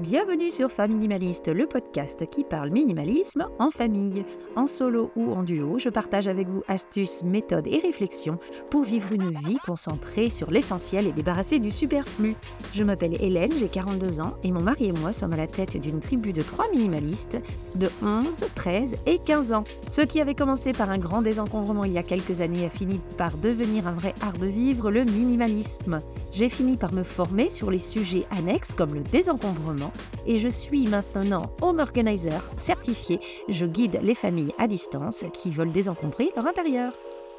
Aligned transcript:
Bienvenue 0.00 0.50
sur 0.50 0.72
Famille 0.72 0.96
Minimaliste, 0.96 1.48
le 1.48 1.66
podcast 1.66 2.26
qui 2.30 2.42
parle 2.42 2.70
minimalisme 2.70 3.46
en 3.58 3.70
famille. 3.70 4.24
En 4.56 4.66
solo 4.66 5.10
ou 5.14 5.34
en 5.34 5.42
duo, 5.42 5.78
je 5.78 5.90
partage 5.90 6.26
avec 6.26 6.48
vous 6.48 6.62
astuces, 6.68 7.22
méthodes 7.22 7.66
et 7.66 7.80
réflexions 7.80 8.38
pour 8.70 8.82
vivre 8.82 9.12
une 9.12 9.28
vie 9.28 9.58
concentrée 9.66 10.30
sur 10.30 10.50
l'essentiel 10.50 11.06
et 11.06 11.12
débarrassée 11.12 11.58
du 11.58 11.70
superflu. 11.70 12.34
Je 12.72 12.82
m'appelle 12.82 13.22
Hélène, 13.22 13.52
j'ai 13.52 13.68
42 13.68 14.22
ans 14.22 14.38
et 14.42 14.52
mon 14.52 14.62
mari 14.62 14.86
et 14.86 14.92
moi 14.92 15.12
sommes 15.12 15.34
à 15.34 15.36
la 15.36 15.46
tête 15.46 15.76
d'une 15.76 16.00
tribu 16.00 16.32
de 16.32 16.40
trois 16.40 16.70
minimalistes 16.70 17.38
de 17.74 17.90
11, 18.02 18.44
13 18.54 18.96
et 19.04 19.18
15 19.18 19.52
ans. 19.52 19.64
Ce 19.86 20.00
qui 20.00 20.22
avait 20.22 20.34
commencé 20.34 20.72
par 20.72 20.88
un 20.88 20.98
grand 20.98 21.20
désencombrement 21.20 21.84
il 21.84 21.92
y 21.92 21.98
a 21.98 22.02
quelques 22.02 22.40
années 22.40 22.64
a 22.64 22.70
fini 22.70 23.02
par 23.18 23.36
devenir 23.36 23.86
un 23.86 23.92
vrai 23.92 24.14
art 24.22 24.38
de 24.38 24.46
vivre, 24.46 24.90
le 24.90 25.04
minimalisme. 25.04 26.00
J'ai 26.32 26.48
fini 26.48 26.78
par 26.78 26.94
me 26.94 27.02
former 27.02 27.50
sur 27.50 27.70
les 27.70 27.78
sujets 27.78 28.24
annexes 28.30 28.72
comme 28.72 28.94
le 28.94 29.02
désencombrement 29.02 29.89
et 30.26 30.38
je 30.38 30.48
suis 30.48 30.86
maintenant 30.86 31.50
home 31.62 31.78
organizer 31.80 32.42
certifié. 32.56 33.20
Je 33.48 33.66
guide 33.66 34.00
les 34.02 34.14
familles 34.14 34.54
à 34.58 34.66
distance 34.66 35.24
qui 35.32 35.50
veulent 35.50 35.72
désencombrer 35.72 36.30
leur 36.36 36.46
intérieur. 36.46 36.92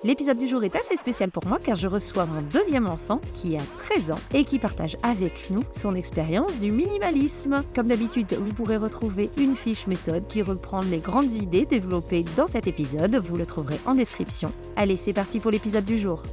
L'épisode 0.03 0.39
du 0.39 0.47
jour 0.47 0.63
est 0.63 0.75
assez 0.75 0.95
spécial 0.95 1.29
pour 1.29 1.45
moi 1.45 1.59
car 1.63 1.75
je 1.75 1.85
reçois 1.85 2.25
mon 2.25 2.41
deuxième 2.41 2.87
enfant 2.87 3.21
qui 3.35 3.55
a 3.55 3.61
13 3.83 4.11
ans 4.11 4.19
et 4.33 4.45
qui 4.45 4.57
partage 4.57 4.97
avec 5.03 5.51
nous 5.51 5.63
son 5.71 5.93
expérience 5.93 6.59
du 6.59 6.71
minimalisme. 6.71 7.63
Comme 7.75 7.87
d'habitude, 7.87 8.33
vous 8.33 8.53
pourrez 8.53 8.77
retrouver 8.77 9.29
une 9.37 9.55
fiche 9.55 9.85
méthode 9.85 10.25
qui 10.27 10.41
reprend 10.41 10.81
les 10.81 10.97
grandes 10.97 11.31
idées 11.31 11.67
développées 11.67 12.25
dans 12.35 12.47
cet 12.47 12.65
épisode. 12.65 13.15
Vous 13.17 13.37
le 13.37 13.45
trouverez 13.45 13.79
en 13.85 13.93
description. 13.93 14.51
Allez, 14.75 14.95
c'est 14.95 15.13
parti 15.13 15.39
pour 15.39 15.51
l'épisode 15.51 15.85
du 15.85 15.99
jour. 15.99 16.23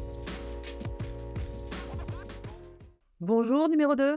Bonjour 3.20 3.68
numéro 3.68 3.94
2. 3.94 4.16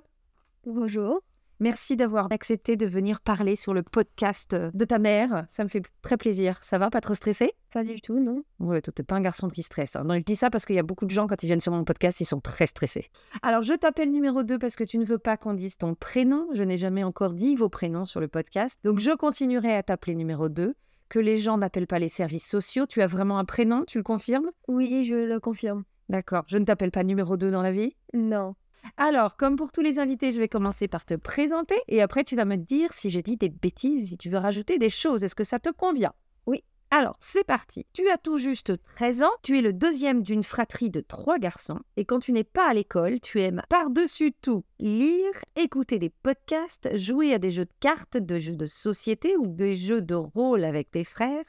Bonjour. 0.66 1.22
Merci 1.62 1.96
d'avoir 1.96 2.28
accepté 2.32 2.76
de 2.76 2.88
venir 2.88 3.22
parler 3.22 3.56
sur 3.56 3.76
le 3.76 3.84
podcast 3.84 4.56
de 4.56 4.84
ta 4.84 4.98
mère. 4.98 5.46
Ça 5.48 5.64
me 5.64 5.70
fait 5.70 5.84
très 6.02 6.18
plaisir. 6.18 6.58
Ça 6.64 6.80
va, 6.80 6.90
pas 6.90 7.02
trop 7.02 7.14
stressé 7.14 7.54
Pas 7.72 7.84
du 7.84 8.02
tout, 8.02 8.20
non. 8.20 8.44
Ouais, 8.58 8.82
toi, 8.82 8.92
t'es 8.92 9.04
pas 9.04 9.14
un 9.14 9.22
garçon 9.22 9.48
qui 9.48 9.62
stresse. 9.62 9.96
Hein. 9.96 10.04
Non, 10.06 10.16
je 10.16 10.24
dis 10.24 10.36
ça 10.36 10.50
parce 10.50 10.66
qu'il 10.66 10.76
y 10.76 10.80
a 10.80 10.84
beaucoup 10.84 11.06
de 11.06 11.12
gens, 11.12 11.28
quand 11.28 11.44
ils 11.44 11.46
viennent 11.46 11.60
sur 11.60 11.72
mon 11.72 11.84
podcast, 11.84 12.20
ils 12.20 12.26
sont 12.26 12.40
très 12.40 12.66
stressés. 12.66 13.12
Alors, 13.44 13.62
je 13.62 13.76
t'appelle 13.76 14.10
numéro 14.10 14.42
2 14.42 14.58
parce 14.58 14.76
que 14.76 14.84
tu 14.84 14.98
ne 14.98 15.06
veux 15.06 15.20
pas 15.20 15.38
qu'on 15.38 15.54
dise 15.54 15.78
ton 15.78 15.94
prénom. 15.94 16.48
Je 16.52 16.64
n'ai 16.64 16.78
jamais 16.78 17.04
encore 17.04 17.34
dit 17.34 17.56
vos 17.56 17.70
prénoms 17.70 18.06
sur 18.06 18.22
le 18.22 18.28
podcast. 18.28 18.80
Donc, 18.84 18.98
je 18.98 19.12
continuerai 19.12 19.76
à 19.76 19.84
t'appeler 19.84 20.16
numéro 20.16 20.50
2 20.50 20.74
que 21.10 21.20
les 21.20 21.38
gens 21.38 21.60
n'appellent 21.60 21.86
pas 21.86 22.00
les 22.00 22.10
services 22.10 22.50
sociaux. 22.50 22.88
Tu 22.88 23.04
as 23.04 23.08
vraiment 23.08 23.38
un 23.38 23.46
prénom, 23.46 23.84
tu 23.86 24.00
le 24.00 24.04
confirmes? 24.04 24.50
Oui, 24.68 25.06
je 25.06 25.14
le 25.14 25.40
confirme. 25.40 25.84
D'accord. 26.10 26.44
Je 26.48 26.58
ne 26.58 26.66
t'appelle 26.66 26.90
pas 26.90 27.04
numéro 27.04 27.38
2 27.38 27.52
dans 27.52 27.62
la 27.62 27.72
vie? 27.72 27.96
Non. 28.16 28.56
Alors, 28.98 29.36
comme 29.38 29.56
pour 29.56 29.72
tous 29.72 29.82
les 29.82 30.00
invités, 30.00 30.32
je 30.32 30.40
vais 30.40 30.48
commencer 30.48 30.88
par 30.88 31.06
te 31.06 31.14
présenter 31.14 31.76
et 31.88 32.02
après 32.02 32.24
tu 32.24 32.36
vas 32.36 32.46
me 32.46 32.56
dire 32.58 32.94
si 32.94 33.10
j'ai 33.10 33.22
dit 33.22 33.38
des 33.38 33.50
bêtises, 33.50 34.10
si 34.10 34.18
tu 34.18 34.30
veux 34.30 34.38
rajouter 34.38 34.78
des 34.78 34.90
choses. 34.90 35.24
Est-ce 35.24 35.36
que 35.36 35.44
ça 35.44 35.60
te 35.60 35.70
convient? 35.70 36.14
Oui. 36.46 36.64
Alors, 36.90 37.16
c'est 37.22 37.46
parti. 37.46 37.86
Tu 37.94 38.10
as 38.10 38.18
tout 38.18 38.38
juste 38.38 38.74
13 38.96 39.24
ans, 39.24 39.32
tu 39.44 39.58
es 39.58 39.62
le 39.62 39.72
deuxième 39.72 40.24
d'une 40.24 40.44
fratrie 40.44 40.90
de 40.90 41.00
trois 41.00 41.40
garçons 41.40 41.80
et 41.96 42.06
quand 42.06 42.20
tu 42.20 42.34
n'es 42.34 42.44
pas 42.44 42.70
à 42.70 42.74
l'école, 42.74 43.20
tu 43.22 43.42
aimes 43.42 43.62
par-dessus 43.70 44.34
tout 44.42 44.66
lire, 44.80 45.32
écouter 45.56 46.00
des 46.00 46.10
podcasts, 46.10 46.96
jouer 46.98 47.34
à 47.34 47.40
des 47.40 47.52
jeux 47.52 47.66
de 47.66 47.74
cartes, 47.80 48.18
de 48.18 48.40
jeux 48.40 48.58
de 48.58 48.66
société 48.66 49.38
ou 49.38 49.48
des 49.48 49.76
jeux 49.76 50.02
de 50.02 50.16
rôle 50.16 50.66
avec 50.66 50.92
tes 50.92 51.06
frères. 51.06 51.46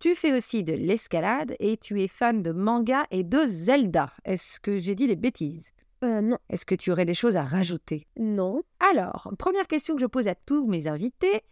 Tu 0.00 0.14
fais 0.14 0.32
aussi 0.32 0.64
de 0.64 0.72
l'escalade 0.72 1.54
et 1.60 1.76
tu 1.76 2.02
es 2.02 2.08
fan 2.08 2.42
de 2.42 2.52
manga 2.52 3.06
et 3.10 3.22
de 3.22 3.44
Zelda. 3.44 4.10
Est-ce 4.24 4.58
que 4.58 4.78
j'ai 4.78 4.94
dit 4.94 5.06
des 5.06 5.14
bêtises? 5.14 5.72
Euh, 6.02 6.20
non. 6.20 6.38
Est-ce 6.48 6.64
que 6.64 6.74
tu 6.74 6.90
aurais 6.90 7.04
des 7.04 7.14
choses 7.14 7.36
à 7.36 7.44
rajouter? 7.44 8.06
Non. 8.16 8.62
Alors, 8.92 9.32
première 9.38 9.66
question 9.66 9.94
que 9.94 10.00
je 10.00 10.06
pose 10.06 10.28
à 10.28 10.34
tous 10.34 10.66
mes 10.66 10.86
invités, 10.86 11.42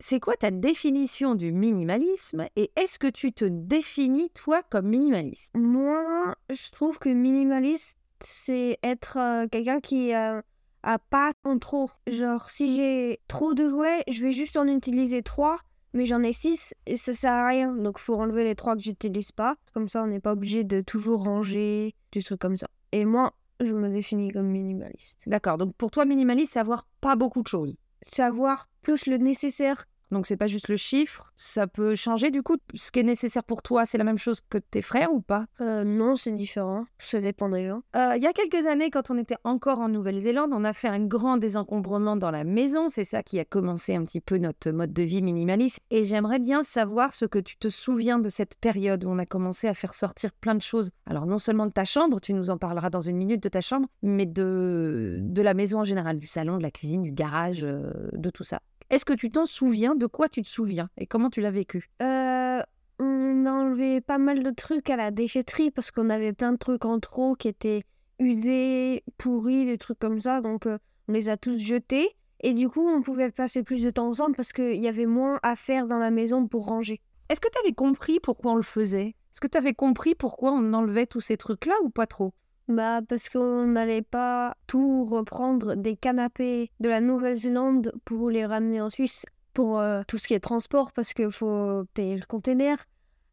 c'est 0.00 0.20
quoi 0.20 0.36
ta 0.36 0.50
définition 0.50 1.34
du 1.34 1.52
minimalisme 1.52 2.46
et 2.54 2.70
est-ce 2.76 2.98
que 2.98 3.08
tu 3.08 3.32
te 3.32 3.44
définis 3.44 4.30
toi 4.30 4.62
comme 4.70 4.88
minimaliste? 4.88 5.52
Moi, 5.56 6.34
je 6.50 6.70
trouve 6.70 6.98
que 6.98 7.08
minimaliste, 7.08 7.98
c'est 8.20 8.78
être 8.82 9.16
euh, 9.18 9.46
quelqu'un 9.48 9.80
qui 9.80 10.14
euh, 10.14 10.40
a 10.82 10.98
pas 10.98 11.32
en 11.44 11.58
trop. 11.58 11.90
Genre, 12.06 12.50
si 12.50 12.76
j'ai 12.76 13.20
trop 13.26 13.54
de 13.54 13.68
jouets, 13.68 14.04
je 14.08 14.22
vais 14.22 14.32
juste 14.32 14.56
en 14.56 14.66
utiliser 14.66 15.22
trois, 15.22 15.58
mais 15.94 16.06
j'en 16.06 16.22
ai 16.22 16.32
six 16.32 16.74
et 16.86 16.96
ça 16.96 17.12
sert 17.12 17.32
à 17.32 17.48
rien. 17.48 17.74
Donc, 17.74 17.98
faut 17.98 18.14
enlever 18.14 18.44
les 18.44 18.54
trois 18.54 18.76
que 18.76 18.82
j'utilise 18.82 19.32
pas. 19.32 19.56
Comme 19.74 19.88
ça, 19.88 20.04
on 20.04 20.06
n'est 20.06 20.20
pas 20.20 20.32
obligé 20.32 20.62
de 20.62 20.80
toujours 20.80 21.24
ranger, 21.24 21.94
des 22.12 22.22
trucs 22.22 22.40
comme 22.40 22.56
ça. 22.56 22.68
Et 22.92 23.04
moi, 23.04 23.34
je 23.60 23.72
me 23.72 23.88
définis 23.88 24.30
comme 24.30 24.48
minimaliste. 24.48 25.20
D'accord, 25.26 25.58
donc 25.58 25.74
pour 25.76 25.90
toi, 25.90 26.04
minimaliste, 26.04 26.52
c'est 26.54 26.62
pas 27.00 27.16
beaucoup 27.16 27.42
de 27.42 27.48
choses. 27.48 27.74
Savoir 28.02 28.68
plus 28.82 29.06
le 29.06 29.18
nécessaire 29.18 29.86
donc 30.10 30.26
c'est 30.26 30.36
pas 30.36 30.46
juste 30.46 30.68
le 30.68 30.76
chiffre, 30.76 31.32
ça 31.36 31.66
peut 31.66 31.94
changer 31.94 32.30
du 32.30 32.42
coup. 32.42 32.56
Ce 32.74 32.90
qui 32.90 33.00
est 33.00 33.04
nécessaire 33.04 33.44
pour 33.44 33.62
toi, 33.62 33.86
c'est 33.86 33.98
la 33.98 34.04
même 34.04 34.18
chose 34.18 34.40
que 34.48 34.58
tes 34.58 34.82
frères 34.82 35.12
ou 35.12 35.20
pas? 35.20 35.46
Euh, 35.60 35.84
Non, 35.84 36.16
c'est 36.16 36.32
différent. 36.32 36.84
Ça 36.98 37.20
dépend 37.20 37.48
des 37.48 37.66
gens. 37.66 37.82
Euh, 37.96 38.14
il 38.16 38.22
y 38.22 38.26
a 38.26 38.32
quelques 38.32 38.66
années, 38.66 38.90
quand 38.90 39.10
on 39.10 39.18
était 39.18 39.36
encore 39.44 39.78
en 39.80 39.88
Nouvelle-Zélande, 39.88 40.50
on 40.52 40.64
a 40.64 40.72
fait 40.72 40.88
un 40.88 41.00
grand 41.04 41.36
désencombrement 41.36 42.16
dans 42.16 42.30
la 42.30 42.44
maison. 42.44 42.88
C'est 42.88 43.04
ça 43.04 43.22
qui 43.22 43.38
a 43.38 43.44
commencé 43.44 43.94
un 43.94 44.04
petit 44.04 44.20
peu 44.20 44.38
notre 44.38 44.70
mode 44.70 44.92
de 44.92 45.02
vie 45.02 45.22
minimaliste. 45.22 45.80
Et 45.90 46.04
j'aimerais 46.04 46.38
bien 46.38 46.62
savoir 46.62 47.12
ce 47.12 47.24
que 47.24 47.38
tu 47.38 47.56
te 47.56 47.68
souviens 47.68 48.18
de 48.18 48.28
cette 48.28 48.54
période 48.56 49.04
où 49.04 49.08
on 49.08 49.18
a 49.18 49.26
commencé 49.26 49.68
à 49.68 49.74
faire 49.74 49.94
sortir 49.94 50.32
plein 50.32 50.54
de 50.54 50.62
choses. 50.62 50.90
Alors 51.06 51.26
non 51.26 51.38
seulement 51.38 51.66
de 51.66 51.72
ta 51.72 51.84
chambre, 51.84 52.20
tu 52.20 52.32
nous 52.32 52.50
en 52.50 52.58
parleras 52.58 52.90
dans 52.90 53.00
une 53.00 53.16
minute 53.16 53.42
de 53.42 53.48
ta 53.48 53.60
chambre, 53.60 53.88
mais 54.02 54.26
de, 54.26 55.18
de 55.20 55.42
la 55.42 55.54
maison 55.54 55.80
en 55.80 55.84
général, 55.84 56.18
du 56.18 56.26
salon, 56.26 56.56
de 56.56 56.62
la 56.62 56.70
cuisine, 56.70 57.02
du 57.02 57.12
garage, 57.12 57.64
euh, 57.64 57.90
de 58.12 58.30
tout 58.30 58.44
ça. 58.44 58.60
Est-ce 58.90 59.04
que 59.04 59.12
tu 59.12 59.30
t'en 59.30 59.44
souviens? 59.44 59.94
De 59.94 60.06
quoi 60.06 60.28
tu 60.28 60.42
te 60.42 60.48
souviens? 60.48 60.88
Et 60.96 61.06
comment 61.06 61.28
tu 61.30 61.40
l'as 61.40 61.50
vécu? 61.50 61.90
Euh, 62.02 62.62
On 62.98 63.46
enlevait 63.46 64.00
pas 64.00 64.18
mal 64.18 64.42
de 64.42 64.50
trucs 64.50 64.88
à 64.90 64.96
la 64.96 65.10
déchetterie 65.10 65.70
parce 65.70 65.90
qu'on 65.90 66.10
avait 66.10 66.32
plein 66.32 66.52
de 66.52 66.56
trucs 66.58 66.84
en 66.84 66.98
trop 66.98 67.34
qui 67.34 67.48
étaient 67.48 67.84
usés, 68.18 69.04
pourris, 69.18 69.66
des 69.66 69.78
trucs 69.78 69.98
comme 69.98 70.20
ça. 70.20 70.40
Donc 70.40 70.66
euh, 70.66 70.78
on 71.06 71.12
les 71.12 71.28
a 71.28 71.36
tous 71.36 71.58
jetés. 71.58 72.08
Et 72.40 72.54
du 72.54 72.68
coup, 72.68 72.88
on 72.88 73.02
pouvait 73.02 73.30
passer 73.30 73.62
plus 73.62 73.82
de 73.82 73.90
temps 73.90 74.08
ensemble 74.08 74.34
parce 74.36 74.52
qu'il 74.52 74.76
y 74.82 74.88
avait 74.88 75.06
moins 75.06 75.38
à 75.42 75.54
faire 75.54 75.86
dans 75.86 75.98
la 75.98 76.10
maison 76.10 76.46
pour 76.46 76.66
ranger. 76.66 77.00
Est-ce 77.28 77.40
que 77.40 77.48
tu 77.52 77.58
avais 77.58 77.74
compris 77.74 78.20
pourquoi 78.20 78.52
on 78.52 78.56
le 78.56 78.62
faisait? 78.62 79.08
Est-ce 79.32 79.40
que 79.40 79.48
tu 79.48 79.58
avais 79.58 79.74
compris 79.74 80.14
pourquoi 80.14 80.52
on 80.52 80.72
enlevait 80.72 81.06
tous 81.06 81.20
ces 81.20 81.36
trucs-là 81.36 81.74
ou 81.82 81.90
pas 81.90 82.06
trop? 82.06 82.32
Bah, 82.68 83.00
parce 83.06 83.28
qu'on 83.28 83.66
n'allait 83.66 84.02
pas 84.02 84.56
tout 84.66 85.04
reprendre 85.04 85.74
des 85.74 85.96
canapés 85.96 86.70
de 86.80 86.88
la 86.88 87.00
Nouvelle-Zélande 87.00 87.92
pour 88.04 88.30
les 88.30 88.46
ramener 88.46 88.80
en 88.80 88.90
Suisse 88.90 89.24
pour 89.54 89.80
euh, 89.80 90.02
tout 90.06 90.18
ce 90.18 90.28
qui 90.28 90.34
est 90.34 90.40
transport 90.40 90.92
parce 90.92 91.14
qu'il 91.14 91.30
faut 91.30 91.84
payer 91.94 92.16
le 92.16 92.26
container. 92.26 92.78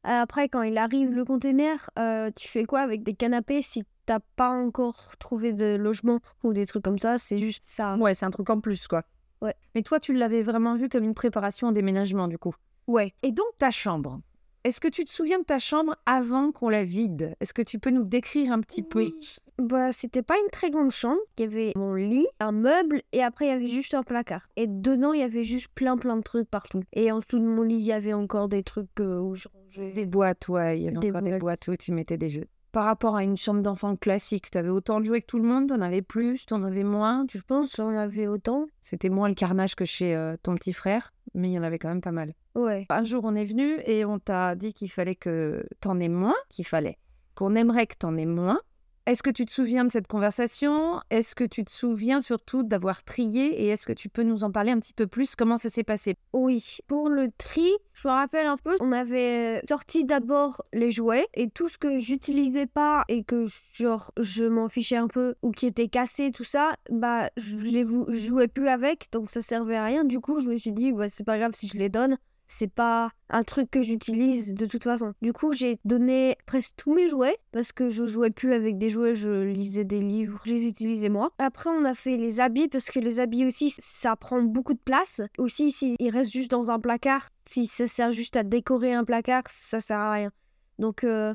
Après, 0.03 0.49
quand 0.49 0.61
il 0.61 0.77
arrive 0.77 1.11
le 1.11 1.25
container, 1.25 1.89
euh, 1.97 2.29
tu 2.35 2.47
fais 2.47 2.65
quoi 2.65 2.81
avec 2.81 3.03
des 3.03 3.15
canapés 3.15 3.61
si 3.61 3.83
t'as 4.05 4.19
pas 4.35 4.49
encore 4.49 5.17
trouvé 5.17 5.51
de 5.51 5.75
logement 5.75 6.19
ou 6.43 6.53
des 6.53 6.65
trucs 6.65 6.83
comme 6.83 6.99
ça? 6.99 7.17
C'est 7.17 7.39
juste 7.39 7.63
ça. 7.63 7.95
Ouais, 7.97 8.13
c'est 8.13 8.25
un 8.25 8.29
truc 8.29 8.49
en 8.49 8.59
plus, 8.59 8.87
quoi. 8.87 9.03
Ouais. 9.41 9.55
Mais 9.73 9.81
toi, 9.81 9.99
tu 9.99 10.13
l'avais 10.13 10.43
vraiment 10.43 10.75
vu 10.75 10.89
comme 10.89 11.03
une 11.03 11.15
préparation 11.15 11.69
au 11.69 11.71
déménagement, 11.71 12.27
du 12.27 12.37
coup? 12.37 12.55
Ouais. 12.87 13.13
Et 13.23 13.31
donc, 13.31 13.47
ta 13.57 13.71
chambre, 13.71 14.21
est-ce 14.65 14.81
que 14.81 14.87
tu 14.87 15.03
te 15.03 15.11
souviens 15.11 15.37
de 15.37 15.43
ta 15.43 15.59
chambre 15.59 15.95
avant 16.07 16.51
qu'on 16.51 16.69
la 16.69 16.83
vide? 16.83 17.35
Est-ce 17.39 17.53
que 17.53 17.61
tu 17.61 17.77
peux 17.77 17.91
nous 17.91 18.03
décrire 18.03 18.51
un 18.51 18.61
petit 18.61 18.81
peu? 18.81 19.11
Bah, 19.59 19.91
c'était 19.91 20.23
pas 20.23 20.37
une 20.43 20.49
très 20.51 20.71
grande 20.71 20.89
chambre. 20.89 21.19
Il 21.37 21.41
y 21.41 21.45
avait 21.45 21.71
mon 21.75 21.93
lit, 21.93 22.25
un 22.39 22.51
meuble, 22.51 23.03
et 23.11 23.21
après 23.21 23.45
il 23.45 23.49
y 23.49 23.51
avait 23.51 23.67
juste 23.67 23.93
un 23.93 24.01
placard. 24.01 24.49
Et 24.55 24.65
dedans, 24.65 25.13
il 25.13 25.19
y 25.19 25.23
avait 25.23 25.43
juste 25.43 25.67
plein 25.75 25.97
plein 25.97 26.17
de 26.17 26.23
trucs 26.23 26.49
partout. 26.49 26.81
Et 26.93 27.11
en 27.11 27.19
dessous 27.19 27.37
de 27.37 27.45
mon 27.45 27.61
lit, 27.61 27.75
il 27.75 27.85
y 27.85 27.93
avait 27.93 28.13
encore 28.13 28.49
des 28.49 28.63
trucs 28.63 28.99
euh, 28.99 29.19
où 29.19 29.35
je 29.35 29.47
rangeais. 29.49 29.91
Des 29.91 30.07
boîtes, 30.07 30.47
ouais. 30.47 30.79
Il 30.79 30.85
y 30.85 30.87
avait 30.87 30.97
Des 30.97 31.09
encore 31.11 31.21
des 31.21 31.37
boîtes 31.37 31.67
où 31.67 31.75
tu 31.75 31.91
mettais 31.91 32.17
des 32.17 32.29
jeux. 32.29 32.47
Par 32.75 32.83
rapport 32.83 33.15
à 33.15 33.23
une 33.23 33.37
chambre 33.37 33.61
d'enfant 33.61 33.95
classique, 33.95 34.51
tu 34.51 34.57
avais 34.57 34.67
autant 34.67 34.99
de 34.99 35.05
jouets 35.05 35.21
que 35.21 35.27
tout 35.27 35.37
le 35.39 35.47
monde 35.47 35.69
T'en 35.69 35.79
avais 35.79 36.01
plus 36.01 36.45
T'en 36.45 36.61
avais 36.61 36.83
moins 36.83 37.25
Je 37.31 37.39
pense 37.39 37.71
que 37.71 37.77
j'en 37.77 37.87
avais 37.87 38.27
autant. 38.27 38.67
C'était 38.81 39.07
moins 39.07 39.29
le 39.29 39.33
carnage 39.33 39.77
que 39.77 39.85
chez 39.85 40.13
euh, 40.13 40.35
ton 40.43 40.55
petit 40.55 40.73
frère, 40.73 41.13
mais 41.33 41.49
il 41.49 41.53
y 41.53 41.57
en 41.57 41.63
avait 41.63 41.79
quand 41.79 41.87
même 41.87 42.01
pas 42.01 42.11
mal. 42.11 42.33
Ouais. 42.53 42.85
Un 42.89 43.05
jour, 43.05 43.21
on 43.23 43.33
est 43.33 43.45
venu 43.45 43.79
et 43.85 44.03
on 44.03 44.19
t'a 44.19 44.55
dit 44.55 44.73
qu'il 44.73 44.91
fallait 44.91 45.15
que 45.15 45.65
t'en 45.79 46.01
aies 46.01 46.09
moins, 46.09 46.35
qu'il 46.49 46.65
fallait 46.65 46.97
qu'on 47.35 47.55
aimerait 47.55 47.87
que 47.87 47.95
t'en 47.97 48.17
aies 48.17 48.25
moins. 48.25 48.59
Est-ce 49.07 49.21
que 49.21 49.29
tu 49.29 49.45
te 49.45 49.51
souviens 49.51 49.85
de 49.85 49.91
cette 49.91 50.07
conversation? 50.07 50.99
Est-ce 51.11 51.35
que 51.35 51.43
tu 51.43 51.63
te 51.63 51.69
souviens 51.69 52.21
surtout 52.21 52.63
d'avoir 52.63 53.03
trié? 53.03 53.61
Et 53.61 53.67
est-ce 53.67 53.85
que 53.85 53.93
tu 53.93 54.09
peux 54.09 54.23
nous 54.23 54.43
en 54.43 54.51
parler 54.51 54.71
un 54.71 54.79
petit 54.79 54.93
peu 54.93 55.05
plus? 55.05 55.35
Comment 55.35 55.57
ça 55.57 55.69
s'est 55.69 55.83
passé? 55.83 56.15
Oui, 56.33 56.79
pour 56.87 57.09
le 57.09 57.29
tri, 57.37 57.69
je 57.93 58.07
me 58.07 58.13
rappelle 58.13 58.47
un 58.47 58.57
peu, 58.57 58.75
on 58.79 58.91
avait 58.91 59.61
sorti 59.69 60.05
d'abord 60.05 60.63
les 60.73 60.91
jouets 60.91 61.27
et 61.35 61.51
tout 61.51 61.69
ce 61.69 61.77
que 61.77 61.99
j'utilisais 61.99 62.65
pas 62.65 63.03
et 63.07 63.23
que 63.23 63.45
genre 63.73 64.11
je 64.17 64.45
m'en 64.45 64.69
fichais 64.69 64.97
un 64.97 65.07
peu 65.07 65.35
ou 65.43 65.51
qui 65.51 65.67
était 65.67 65.87
cassé 65.87 66.31
tout 66.31 66.43
ça, 66.43 66.75
bah 66.89 67.29
je 67.37 67.57
les 67.57 67.85
jouais 68.27 68.47
plus 68.47 68.69
avec 68.69 69.05
donc 69.11 69.29
ça 69.29 69.41
servait 69.41 69.75
à 69.75 69.85
rien. 69.85 70.03
Du 70.03 70.19
coup, 70.19 70.39
je 70.39 70.47
me 70.47 70.57
suis 70.57 70.73
dit 70.73 70.91
bah 70.91 71.09
c'est 71.09 71.23
pas 71.23 71.37
grave 71.37 71.51
si 71.53 71.67
je 71.67 71.77
les 71.77 71.89
donne 71.89 72.17
c'est 72.47 72.71
pas 72.71 73.09
un 73.29 73.43
truc 73.43 73.71
que 73.71 73.81
j'utilise 73.81 74.53
de 74.53 74.65
toute 74.65 74.83
façon. 74.83 75.13
Du 75.21 75.33
coup, 75.33 75.51
j'ai 75.53 75.79
donné 75.85 76.37
presque 76.45 76.75
tous 76.77 76.93
mes 76.93 77.09
jouets 77.09 77.37
parce 77.51 77.71
que 77.71 77.89
je 77.89 78.05
jouais 78.05 78.29
plus 78.29 78.53
avec 78.53 78.77
des 78.77 78.89
jouets, 78.89 79.15
je 79.15 79.43
lisais 79.43 79.83
des 79.83 80.01
livres, 80.01 80.41
je 80.45 80.53
les 80.53 80.65
utilisais 80.65 81.09
moi. 81.09 81.31
Après, 81.39 81.69
on 81.69 81.85
a 81.85 81.93
fait 81.93 82.17
les 82.17 82.39
habits 82.39 82.67
parce 82.67 82.91
que 82.91 82.99
les 82.99 83.19
habits 83.19 83.45
aussi, 83.45 83.73
ça 83.77 84.15
prend 84.15 84.41
beaucoup 84.41 84.73
de 84.73 84.79
place. 84.79 85.21
Aussi, 85.37 85.71
s'ils 85.71 85.95
restent 86.09 86.33
juste 86.33 86.51
dans 86.51 86.71
un 86.71 86.79
placard, 86.79 87.29
si 87.45 87.67
ça 87.67 87.87
sert 87.87 88.11
juste 88.11 88.35
à 88.35 88.43
décorer 88.43 88.93
un 88.93 89.03
placard, 89.03 89.43
ça 89.47 89.79
sert 89.79 89.99
à 89.99 90.11
rien. 90.11 90.31
Donc, 90.79 91.03
euh, 91.03 91.33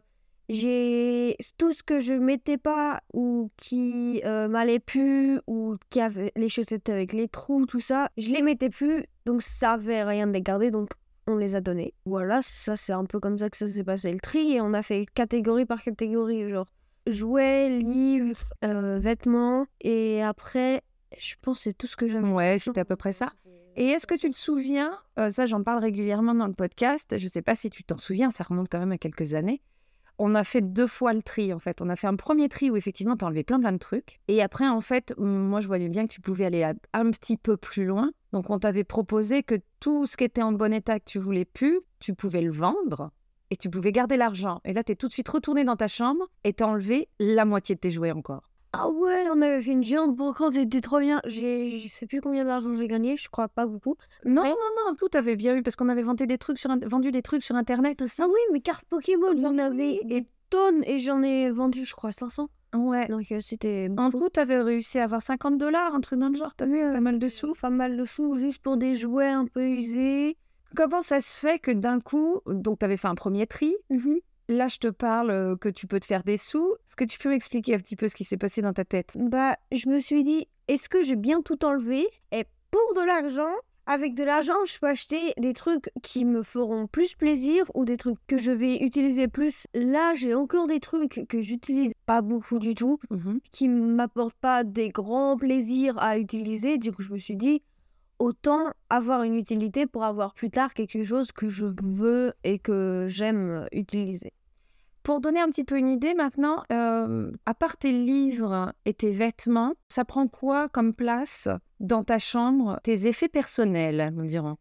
j'ai 0.51 1.37
tout 1.59 1.73
ce 1.73 1.85
que 1.85 2.01
je 2.01 2.13
mettais 2.13 2.59
pas 2.59 3.01
ou 3.15 3.51
qui 3.57 4.21
euh, 4.25 4.49
m'allait 4.49 4.81
plus 4.81 5.39
ou 5.47 5.77
qui 5.91 6.01
avait 6.01 6.33
les 6.35 6.49
chaussettes 6.49 6.89
avec 6.89 7.13
les 7.13 7.29
trous, 7.29 7.67
tout 7.67 7.81
ça, 7.81 8.11
je 8.17 8.31
les 8.31 8.43
mettais 8.43 8.69
plus. 8.69 9.05
Donc, 9.27 9.43
ça 9.43 9.73
avait 9.73 10.03
rien 10.03 10.27
de 10.27 10.33
les 10.33 10.43
garder. 10.43 10.73
Donc, 10.73 10.91
on 11.29 11.37
les 11.37 11.55
a 11.55 11.61
donnés. 11.61 11.95
Voilà, 12.05 12.41
ça 12.43 12.75
c'est 12.75 12.93
un 12.93 13.05
peu 13.05 13.21
comme 13.21 13.39
ça 13.39 13.49
que 13.49 13.57
ça 13.57 13.69
s'est 13.69 13.85
passé 13.85 14.13
le 14.13 14.19
tri 14.19 14.55
et 14.55 14.61
on 14.61 14.73
a 14.75 14.83
fait 14.83 15.07
catégorie 15.15 15.67
par 15.67 15.83
catégorie, 15.83 16.51
genre 16.51 16.67
jouets, 17.07 17.69
livres, 17.69 18.53
euh, 18.65 18.99
vêtements 18.99 19.67
et 19.81 20.21
après, 20.23 20.83
je 21.17 21.35
pense 21.41 21.59
que 21.59 21.65
c'est 21.65 21.73
tout 21.75 21.87
ce 21.87 21.97
que 21.97 22.09
j'aime. 22.09 22.33
Ouais, 22.33 22.59
c'était 22.59 22.81
à 22.81 22.85
peu 22.85 22.97
près 22.97 23.13
ça. 23.13 23.33
Et 23.77 23.87
est-ce 23.87 24.07
que 24.07 24.17
tu 24.17 24.31
te 24.31 24.37
souviens, 24.37 24.99
euh, 25.19 25.31
ça 25.31 25.47
j'en 25.47 25.63
parle 25.63 25.81
régulièrement 25.81 26.35
dans 26.35 26.49
le 26.49 26.55
podcast, 26.55 27.17
je 27.17 27.29
sais 27.29 27.43
pas 27.43 27.55
si 27.55 27.71
tu 27.71 27.85
t'en 27.85 27.99
souviens, 27.99 28.31
ça 28.31 28.43
remonte 28.43 28.69
quand 28.69 28.81
même 28.81 28.93
à 28.93 28.99
quelques 28.99 29.35
années. 29.35 29.63
On 30.23 30.35
a 30.35 30.45
fait 30.45 30.61
deux 30.61 30.87
fois 30.87 31.15
le 31.15 31.23
tri 31.23 31.55
en 31.55 31.59
fait. 31.59 31.81
On 31.81 31.89
a 31.89 31.97
fait 31.97 32.07
un 32.07 32.15
premier 32.15 32.51
tri 32.51 32.71
où 32.71 32.77
effectivement 32.77 33.17
tu 33.17 33.25
enlevé 33.25 33.43
plein 33.43 33.59
plein 33.59 33.73
de 33.73 33.79
trucs. 33.79 34.21
Et 34.29 34.43
après 34.43 34.69
en 34.69 34.83
fait, 34.83 35.15
moi 35.17 35.61
je 35.61 35.67
voyais 35.67 35.89
bien 35.89 36.07
que 36.07 36.13
tu 36.13 36.21
pouvais 36.21 36.45
aller 36.45 36.63
un 36.93 37.11
petit 37.11 37.39
peu 37.39 37.57
plus 37.57 37.87
loin. 37.87 38.11
Donc 38.35 38.51
on 38.51 38.59
t'avait 38.59 38.85
proposé 38.85 39.43
que 39.43 39.55
tout 39.81 40.05
ce 40.05 40.19
qui 40.19 40.25
était 40.25 40.43
en 40.43 40.53
bon 40.53 40.75
état 40.75 41.01
que 41.01 41.07
tu 41.07 41.19
voulais 41.19 41.47
plus, 41.47 41.81
tu 42.01 42.13
pouvais 42.15 42.43
le 42.43 42.53
vendre 42.53 43.13
et 43.49 43.57
tu 43.57 43.71
pouvais 43.71 43.93
garder 43.93 44.19
l'argent. 44.19 44.61
Et 44.67 44.75
là, 44.75 44.85
tu 44.85 44.93
es 44.93 44.95
tout 44.95 45.09
de 45.09 45.13
suite 45.13 45.29
retourné 45.31 45.65
dans 45.65 45.77
ta 45.77 45.89
chambre 45.89 46.27
et 46.45 46.53
t'as 46.53 46.67
enlevé 46.67 47.09
la 47.19 47.47
moitié 47.47 47.75
de 47.75 47.81
tes 47.81 47.91
jouets 47.91 48.13
encore. 48.13 48.43
Ah 48.73 48.89
ouais, 48.89 49.27
on 49.33 49.43
avait 49.43 49.61
fait 49.61 49.73
une 49.73 49.83
géante 49.83 50.15
brocante, 50.15 50.53
c'était 50.53 50.81
trop 50.81 51.01
bien. 51.01 51.21
J'ai, 51.27 51.81
je 51.81 51.89
sais 51.89 52.07
plus 52.07 52.21
combien 52.21 52.45
d'argent 52.45 52.73
j'ai 52.77 52.87
gagné, 52.87 53.17
je 53.17 53.29
crois 53.29 53.49
pas 53.49 53.67
beaucoup. 53.67 53.97
Non, 54.25 54.45
non, 54.45 54.51
non, 54.51 54.95
tout 54.97 55.09
avait 55.15 55.35
bien 55.35 55.57
eu 55.57 55.63
parce 55.63 55.75
qu'on 55.75 55.89
avait 55.89 56.03
vendu 56.03 56.27
des 56.27 56.39
trucs 56.39 56.59
sur, 56.59 56.71
vendu 56.87 57.11
des 57.11 57.23
trucs 57.23 57.43
sur 57.43 57.57
internet 57.57 58.01
aussi. 58.03 58.23
Ah 58.23 58.29
oui, 58.29 58.39
mes 58.53 58.61
cartes 58.61 58.85
Pokémon, 58.89 59.37
j'en 59.37 59.59
avais 59.59 60.01
des 60.05 60.25
tonnes 60.51 60.85
et 60.87 61.01
j'en 61.01 61.23
ai 61.23 61.51
vendu, 61.51 61.85
je 61.85 61.95
crois, 61.95 62.13
500. 62.13 62.49
Ouais. 62.75 63.09
Donc 63.09 63.33
euh, 63.33 63.41
c'était. 63.41 63.89
En 63.97 64.11
tout, 64.11 64.29
t'avais 64.29 64.61
réussi 64.61 65.01
à 65.01 65.05
avoir 65.05 65.23
50 65.23 65.59
dollars, 65.59 65.95
un 65.95 66.01
truc 66.01 66.21
dans 66.21 66.29
le 66.29 66.37
genre. 66.37 66.55
T'avais 66.55 66.85
Oui, 66.85 66.93
pas 66.93 67.01
mal 67.01 67.19
de 67.19 67.29
sous. 67.29 67.55
Pas 67.55 67.71
mal 67.71 67.97
de 67.97 68.05
sous 68.05 68.39
juste 68.39 68.63
pour 68.63 68.77
des 68.77 68.95
jouets 68.95 69.27
un 69.27 69.47
peu 69.47 69.67
usés. 69.67 70.37
Comment 70.77 71.03
ça 71.03 71.21
se 71.21 71.37
fait 71.37 71.59
que 71.59 71.73
d'un 71.73 71.99
coup, 71.99 72.41
donc 72.47 72.79
t'avais 72.79 72.97
fait 72.97 73.09
un 73.09 73.17
premier 73.17 73.49
tri, 73.49 73.75
là 74.51 74.69
je 74.69 74.79
te 74.79 74.89
parle 74.89 75.57
que 75.59 75.69
tu 75.69 75.87
peux 75.87 76.01
te 76.01 76.07
faire 76.07 76.23
des 76.23 76.37
sous. 76.37 76.75
Est-ce 76.87 76.97
que 76.97 77.05
tu 77.05 77.19
peux 77.19 77.31
m'expliquer 77.31 77.75
un 77.75 77.79
petit 77.79 77.97
peu 77.97 78.09
ce 78.09 78.15
qui 78.15 78.25
s'est 78.25 78.37
passé 78.37 78.61
dans 78.63 78.73
ta 78.73 78.85
tête? 78.85 79.17
Bah, 79.19 79.57
je 79.73 79.89
me 79.89 80.01
suis 80.01 80.25
dit, 80.25 80.49
est-ce 80.69 80.89
que 80.89 81.03
j'ai 81.03 81.17
bien 81.17 81.43
tout 81.43 81.65
enlevé? 81.65 82.07
Et 82.33 82.45
pour 82.71 82.95
de 82.95 83.05
l'argent, 83.05 83.53
avec 83.87 84.15
de 84.15 84.23
l'argent, 84.23 84.55
je 84.67 84.79
peux 84.79 84.87
acheter 84.87 85.33
des 85.37 85.53
trucs 85.53 85.91
qui 86.03 86.25
me 86.25 86.43
feront 86.43 86.87
plus 86.87 87.15
plaisir 87.15 87.65
ou 87.75 87.85
des 87.85 87.97
trucs 87.97 88.19
que 88.29 88.39
je 88.39 88.53
vais 88.53 88.77
utiliser 88.77 89.27
plus. 89.27 89.67
Là, 89.75 90.15
j'ai 90.15 90.35
encore 90.35 90.69
des 90.69 90.79
trucs 90.79 91.27
que 91.29 91.41
j'utilise 91.41 91.93
pas 92.07 92.23
beaucoup 92.23 92.59
du 92.61 92.75
tout, 92.75 93.01
qui 93.51 93.67
m'apportent 93.69 94.39
pas 94.41 94.63
des 94.63 94.91
grands 94.91 95.37
plaisirs 95.37 95.99
à 95.99 96.19
utiliser. 96.19 96.79
Du 96.79 96.93
coup, 96.93 97.03
je 97.03 97.13
me 97.13 97.19
suis 97.19 97.37
dit, 97.37 97.63
autant 98.21 98.71
avoir 98.91 99.25
une 99.25 99.35
utilité 99.35 99.87
pour 99.87 100.05
avoir 100.05 100.35
plus 100.35 100.51
tard 100.51 100.75
quelque 100.75 101.03
chose 101.03 101.33
que 101.33 101.49
je 101.49 101.67
veux 101.83 102.33
et 102.45 102.61
que 102.61 103.07
j'aime 103.09 103.67
utiliser. 103.73 104.33
Pour 105.03 105.21
donner 105.21 105.41
un 105.41 105.49
petit 105.49 105.65
peu 105.65 105.79
une 105.79 105.89
idée 105.89 106.15
maintenant, 106.15 106.63
euh, 106.73 107.33
à 107.47 107.55
part 107.55 107.77
tes 107.79 107.93
livres 107.93 108.73
et 108.85 108.93
tes 108.93 109.11
vêtements, 109.11 109.75
ça 109.89 110.05
prend 110.05 110.29
quoi 110.29 110.69
comme 110.69 110.95
place 110.95 111.49
dans 111.81 112.05
ta 112.05 112.19
chambre 112.19 112.79
Tes 112.85 113.07
effets 113.07 113.29
personnels, 113.29 114.13
nous 114.15 114.27
dirons? 114.27 114.57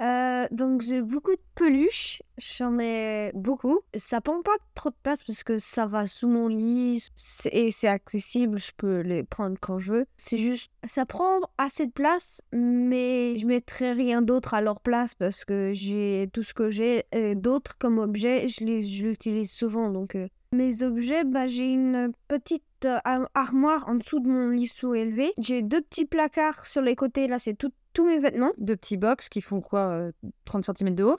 Euh, 0.00 0.46
donc 0.50 0.82
j'ai 0.82 1.00
beaucoup 1.00 1.30
de 1.32 1.40
peluches, 1.54 2.22
j'en 2.36 2.78
ai 2.78 3.30
beaucoup. 3.34 3.80
Ça 3.96 4.20
prend 4.20 4.42
pas 4.42 4.56
trop 4.74 4.90
de 4.90 4.96
place 5.02 5.22
parce 5.24 5.42
que 5.42 5.58
ça 5.58 5.86
va 5.86 6.06
sous 6.06 6.28
mon 6.28 6.48
lit 6.48 7.08
et 7.50 7.70
c'est 7.70 7.88
accessible, 7.88 8.58
je 8.58 8.72
peux 8.76 9.00
les 9.00 9.22
prendre 9.22 9.56
quand 9.60 9.78
je 9.78 9.92
veux. 9.92 10.06
C'est 10.16 10.38
juste, 10.38 10.70
ça 10.86 11.06
prend 11.06 11.40
assez 11.56 11.86
de 11.86 11.92
place, 11.92 12.42
mais 12.52 13.38
je 13.38 13.46
mettrai 13.46 13.92
rien 13.92 14.20
d'autre 14.20 14.52
à 14.54 14.60
leur 14.60 14.80
place 14.80 15.14
parce 15.14 15.44
que 15.44 15.72
j'ai 15.72 16.28
tout 16.32 16.42
ce 16.42 16.52
que 16.52 16.70
j'ai 16.70 17.06
d'autres 17.34 17.76
comme 17.78 17.98
objet, 17.98 18.48
je 18.48 18.64
l'utilise 18.64 19.50
souvent. 19.50 19.88
Donc 19.90 20.14
euh, 20.14 20.28
mes 20.52 20.82
objets, 20.82 21.24
bah, 21.24 21.46
j'ai 21.46 21.72
une 21.72 22.12
petite 22.28 22.62
euh, 22.84 22.98
ar- 23.04 23.28
armoire 23.34 23.88
en 23.88 23.94
dessous 23.94 24.20
de 24.20 24.28
mon 24.28 24.50
lit 24.50 24.68
sous-élevé. 24.68 25.32
J'ai 25.38 25.62
deux 25.62 25.80
petits 25.80 26.04
placards 26.04 26.66
sur 26.66 26.82
les 26.82 26.94
côtés, 26.96 27.26
là 27.28 27.38
c'est 27.38 27.54
tout- 27.54 27.72
tous 27.96 28.06
mes 28.06 28.18
vêtements. 28.18 28.52
Deux 28.58 28.76
petits 28.76 28.98
box 28.98 29.30
qui 29.30 29.40
font 29.40 29.62
quoi 29.62 29.88
euh, 29.88 30.12
30 30.44 30.64
cm 30.76 30.94
de 30.94 31.02
haut 31.04 31.18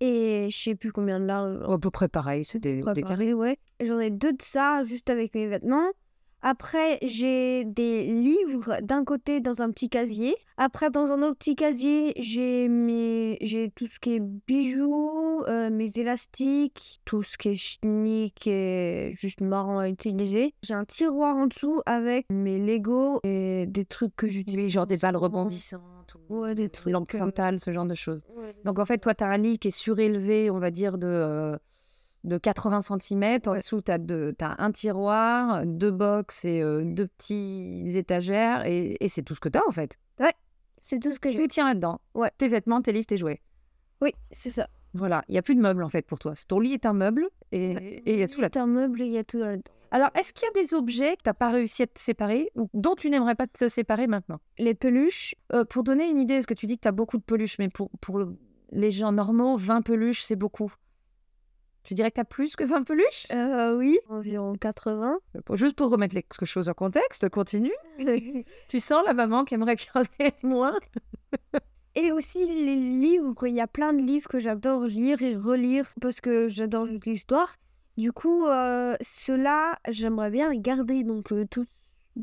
Et 0.00 0.48
je 0.50 0.56
sais 0.56 0.74
plus 0.74 0.92
combien 0.92 1.20
de 1.20 1.26
large. 1.26 1.58
À 1.70 1.78
peu 1.78 1.90
près 1.90 2.08
pareil, 2.08 2.44
c'est 2.44 2.58
des, 2.58 2.80
des 2.94 3.02
carrés. 3.02 3.34
ouais. 3.34 3.58
J'en 3.84 3.98
ai 3.98 4.10
deux 4.10 4.32
de 4.32 4.40
ça, 4.40 4.82
juste 4.82 5.10
avec 5.10 5.34
mes 5.34 5.46
vêtements. 5.46 5.90
Après, 6.40 6.98
j'ai 7.02 7.64
des 7.64 8.04
livres 8.04 8.78
d'un 8.82 9.04
côté 9.04 9.40
dans 9.40 9.60
un 9.60 9.70
petit 9.70 9.88
casier. 9.88 10.36
Après, 10.56 10.88
dans 10.90 11.10
un 11.10 11.22
autre 11.22 11.36
petit 11.36 11.56
casier, 11.56 12.14
j'ai 12.16 12.68
mes... 12.68 13.38
j'ai 13.40 13.70
tout 13.70 13.86
ce 13.86 13.98
qui 13.98 14.14
est 14.14 14.20
bijoux, 14.20 15.42
euh, 15.48 15.68
mes 15.70 15.98
élastiques, 15.98 17.00
tout 17.04 17.22
ce 17.22 17.36
qui 17.36 17.50
est 17.50 17.54
schnick 17.54 18.46
et 18.46 19.12
juste 19.16 19.40
marrant 19.40 19.78
à 19.78 19.88
utiliser. 19.88 20.54
J'ai 20.62 20.74
un 20.74 20.84
tiroir 20.84 21.36
en 21.36 21.46
dessous 21.48 21.80
avec 21.86 22.26
mes 22.30 22.58
Lego 22.58 23.20
et 23.24 23.66
des 23.66 23.84
trucs 23.84 24.14
que 24.14 24.28
j'utilise, 24.28 24.72
Genre 24.72 24.86
des 24.86 24.96
balles 24.96 25.16
rebondissantes. 25.16 26.16
ou 26.28 26.40
Ouais, 26.40 26.54
des 26.54 26.68
trucs, 26.68 26.92
lampes 26.92 27.10
frontales, 27.10 27.58
ce 27.58 27.72
genre 27.72 27.86
de 27.86 27.94
choses. 27.94 28.20
Ouais, 28.36 28.54
Donc 28.64 28.78
en 28.78 28.84
fait, 28.84 28.98
toi, 28.98 29.14
tu 29.14 29.24
as 29.24 29.28
un 29.28 29.38
lit 29.38 29.58
qui 29.58 29.68
est 29.68 29.76
surélevé, 29.76 30.50
on 30.50 30.58
va 30.58 30.70
dire, 30.70 30.98
de, 30.98 31.06
euh, 31.06 31.56
de 32.24 32.36
80 32.38 32.80
cm. 32.82 33.22
En 33.46 33.50
Ouais. 33.52 33.58
dessous, 33.58 33.80
tu 33.82 33.90
as, 33.92 34.56
un 34.58 34.72
tiroir, 34.72 35.64
deux 35.66 35.90
box 35.90 36.44
et 36.44 36.60
euh, 36.62 36.82
deux 36.84 37.06
petits 37.06 37.84
étagères. 37.96 38.66
Et, 38.66 38.96
et 39.00 39.08
c'est 39.08 39.22
tout 39.22 39.34
ce 39.34 39.40
que 39.40 39.48
tu 39.48 39.58
as 39.58 39.66
en 39.66 39.70
fait. 39.70 39.98
c'est 40.80 41.00
tout 41.00 41.10
ce 41.10 41.18
que 41.18 41.30
j'ai. 41.30 41.38
Tu 41.38 41.48
tiens 41.48 41.66
là-dedans. 41.66 42.00
Ouais. 42.14 42.30
Tes 42.38 42.48
vêtements, 42.48 42.80
tes 42.82 42.92
livres, 42.92 43.06
tes 43.06 43.16
jouets. 43.16 43.40
Oui, 44.00 44.12
c'est 44.30 44.50
ça. 44.50 44.68
Voilà, 44.94 45.22
il 45.28 45.32
n'y 45.32 45.38
a 45.38 45.42
plus 45.42 45.54
de 45.54 45.60
meubles 45.60 45.82
en 45.82 45.88
fait 45.88 46.02
pour 46.02 46.18
toi. 46.18 46.32
Ton 46.48 46.60
lit 46.60 46.72
est 46.72 46.86
un 46.86 46.92
meuble 46.92 47.28
et 47.52 48.02
il 48.06 48.18
y 48.18 48.22
a 48.22 48.28
tout 48.28 48.40
là 48.40 48.48
C'est 48.52 48.58
un 48.58 48.66
meuble 48.66 49.02
et 49.02 49.06
il 49.06 49.12
y 49.12 49.18
a 49.18 49.24
tout 49.24 49.38
là-dedans. 49.38 49.62
Alors, 49.90 50.10
est-ce 50.14 50.32
qu'il 50.32 50.46
y 50.46 50.58
a 50.58 50.62
des 50.62 50.74
objets 50.74 51.12
que 51.16 51.22
tu 51.24 51.28
n'as 51.28 51.34
pas 51.34 51.50
réussi 51.50 51.82
à 51.82 51.86
te 51.86 51.98
séparer 51.98 52.50
ou 52.54 52.68
dont 52.74 52.94
tu 52.94 53.08
n'aimerais 53.10 53.34
pas 53.34 53.46
te 53.46 53.68
séparer 53.68 54.06
maintenant? 54.06 54.38
Les 54.58 54.74
peluches, 54.74 55.34
Euh, 55.52 55.64
Pour 55.64 55.82
donner 55.82 56.08
une 56.08 56.18
idée, 56.20 56.34
parce 56.34 56.46
que 56.46 56.54
tu 56.54 56.66
dis 56.66 56.76
que 56.76 56.82
tu 56.82 56.88
as 56.88 56.92
beaucoup 56.92 57.16
de 57.18 57.22
peluches, 57.22 57.58
mais 57.58 57.68
pour, 57.70 57.90
pour 58.00 58.18
le- 58.18 58.36
les 58.72 58.90
gens 58.90 59.12
normaux, 59.12 59.56
20 59.56 59.80
peluches, 59.82 60.22
c'est 60.22 60.36
beaucoup. 60.36 60.72
Tu 61.88 61.94
dirais 61.94 62.10
que 62.10 62.16
tu 62.16 62.20
as 62.20 62.24
plus 62.26 62.54
que 62.54 62.64
20 62.64 62.82
peluches? 62.82 63.26
Euh, 63.32 63.74
oui, 63.74 63.98
environ 64.10 64.52
80. 64.56 65.20
Pour- 65.46 65.56
Juste 65.56 65.74
pour 65.74 65.88
remettre 65.88 66.14
les 66.14 66.22
quelque 66.22 66.44
chose 66.44 66.68
en 66.68 66.74
contexte, 66.74 67.30
continue. 67.30 67.72
Tu 68.68 68.78
sens 68.78 69.02
la 69.06 69.14
maman 69.14 69.46
qui 69.46 69.54
aimerait 69.54 69.76
qu'il 69.76 69.90
y 69.94 69.98
en 69.98 70.02
ait 70.20 70.34
moins 70.42 70.76
Et 71.94 72.12
aussi 72.12 72.44
les 72.44 72.76
livres, 72.76 73.34
il 73.46 73.54
y 73.54 73.60
a 73.62 73.66
plein 73.66 73.94
de 73.94 74.02
livres 74.02 74.28
que 74.28 74.38
j'adore 74.38 74.82
lire 74.84 75.22
et 75.22 75.34
relire 75.34 75.88
parce 75.98 76.20
que 76.20 76.46
j'adore 76.48 76.84
l'histoire. 77.06 77.56
Du 77.96 78.12
coup, 78.12 78.44
euh, 78.46 78.94
ceux-là, 79.00 79.78
j'aimerais 79.88 80.30
bien 80.30 80.50
les 80.52 80.60
garder, 80.60 81.04
donc 81.04 81.32
euh, 81.32 81.46
tous. 81.50 81.64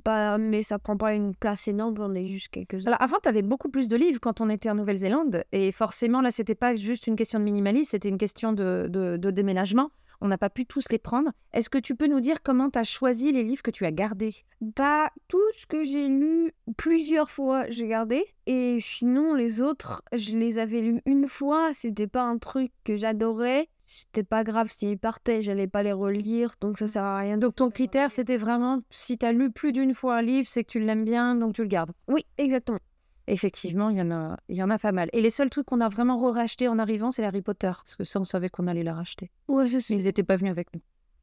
Bah, 0.04 0.38
mais 0.38 0.62
ça 0.62 0.78
prend 0.78 0.98
pas 0.98 1.14
une 1.14 1.34
place 1.34 1.68
énorme, 1.70 1.96
j'en 1.98 2.14
ai 2.14 2.28
juste 2.28 2.50
quelques-uns. 2.50 2.88
Alors 2.88 3.02
avant, 3.02 3.18
tu 3.24 3.30
avais 3.30 3.42
beaucoup 3.42 3.70
plus 3.70 3.88
de 3.88 3.96
livres 3.96 4.20
quand 4.20 4.42
on 4.42 4.50
était 4.50 4.70
en 4.70 4.76
Nouvelle-Zélande. 4.76 5.44
Et 5.54 5.72
forcément, 5.72 6.20
là, 6.22 6.32
c'était 6.32 6.54
pas 6.56 6.76
juste 6.76 7.08
une 7.08 7.16
question 7.16 7.40
de 7.40 7.46
minimalisme, 7.46 7.92
c'était 7.92 8.10
une 8.10 8.18
question 8.18 8.52
de, 8.52 8.88
de- 8.90 9.16
de 9.18 9.32
déménagement. 9.32 9.92
On 10.22 10.28
n'a 10.30 10.38
pas 10.38 10.50
pu 10.50 10.66
tous 10.66 10.86
les 10.92 10.98
prendre. 10.98 11.32
Est-ce 11.54 11.70
que 11.70 11.78
tu 11.78 11.94
peux 11.96 12.08
nous 12.08 12.22
dire 12.22 12.42
comment 12.42 12.70
tu 12.70 12.80
as 12.80 12.84
choisi 12.84 13.32
les 13.32 13.44
livres 13.44 13.62
que 13.62 13.72
tu 13.72 13.86
as 13.86 13.92
gardés? 13.92 14.34
Bah, 14.62 15.12
tout 15.28 15.44
ce 15.58 15.66
que 15.66 15.84
j'ai 15.84 16.08
lu 16.08 16.54
plusieurs 16.78 17.30
fois, 17.30 17.70
j'ai 17.70 17.88
gardé. 17.88 18.26
Et 18.48 18.78
sinon, 18.80 19.34
les 19.34 19.62
autres, 19.62 20.02
je 20.14 20.38
les 20.38 20.58
avais 20.58 20.82
lus 20.82 21.02
une 21.06 21.28
fois. 21.28 21.72
C'était 21.74 22.08
pas 22.08 22.24
un 22.24 22.38
truc 22.38 22.72
que 22.86 22.96
j'adorais. 22.96 23.68
C'était 23.86 24.24
pas 24.24 24.44
grave 24.44 24.72
s'ils 24.72 24.98
partaient, 24.98 25.42
j'allais 25.42 25.68
pas 25.68 25.84
les 25.84 25.92
relire, 25.92 26.56
donc 26.60 26.80
ça 26.80 26.88
sert 26.88 27.04
à 27.04 27.20
rien. 27.20 27.38
Donc 27.38 27.56
ton 27.56 27.70
critère, 27.70 28.10
c'était 28.10 28.38
vraiment, 28.38 28.82
si 28.90 29.18
tu 29.18 29.26
as 29.26 29.32
lu 29.32 29.52
plus 29.52 29.72
d'une 29.72 29.94
fois 29.94 30.18
un 30.18 30.22
livre, 30.24 30.48
c'est 30.50 30.64
que 30.64 30.72
tu 30.72 30.80
l'aimes 30.80 31.06
bien, 31.06 31.36
donc 31.36 31.54
tu 31.54 31.62
le 31.62 31.68
gardes. 31.68 31.92
Oui, 32.08 32.26
exactement. 32.38 32.80
Effectivement, 33.28 33.90
il 33.90 33.98
y 33.98 34.02
en 34.02 34.12
a, 34.12 34.38
il 34.50 34.56
y 34.56 34.64
en 34.64 34.70
a 34.70 34.78
pas 34.78 34.92
mal. 34.92 35.10
Et 35.14 35.22
les 35.22 35.30
seuls 35.30 35.50
trucs 35.50 35.66
qu'on 35.66 35.82
a 35.82 35.90
vraiment 35.90 36.18
re-rachetés 36.18 36.68
en 36.68 36.78
arrivant, 36.78 37.12
c'est 37.12 37.24
Harry 37.24 37.42
Potter. 37.42 37.72
Parce 37.72 37.96
que 37.96 38.04
ça, 38.04 38.20
on 38.20 38.24
savait 38.24 38.50
qu'on 38.50 38.68
allait 38.68 38.84
la 38.84 38.94
racheter. 38.94 39.32
Ouais, 39.48 39.68
c'est 39.68 39.82
ça. 39.82 39.94
Ils 39.94 40.04
n'étaient 40.04 40.24
pas 40.24 40.36
venus 40.36 40.52
avec 40.52 40.68
nous. 40.74 40.82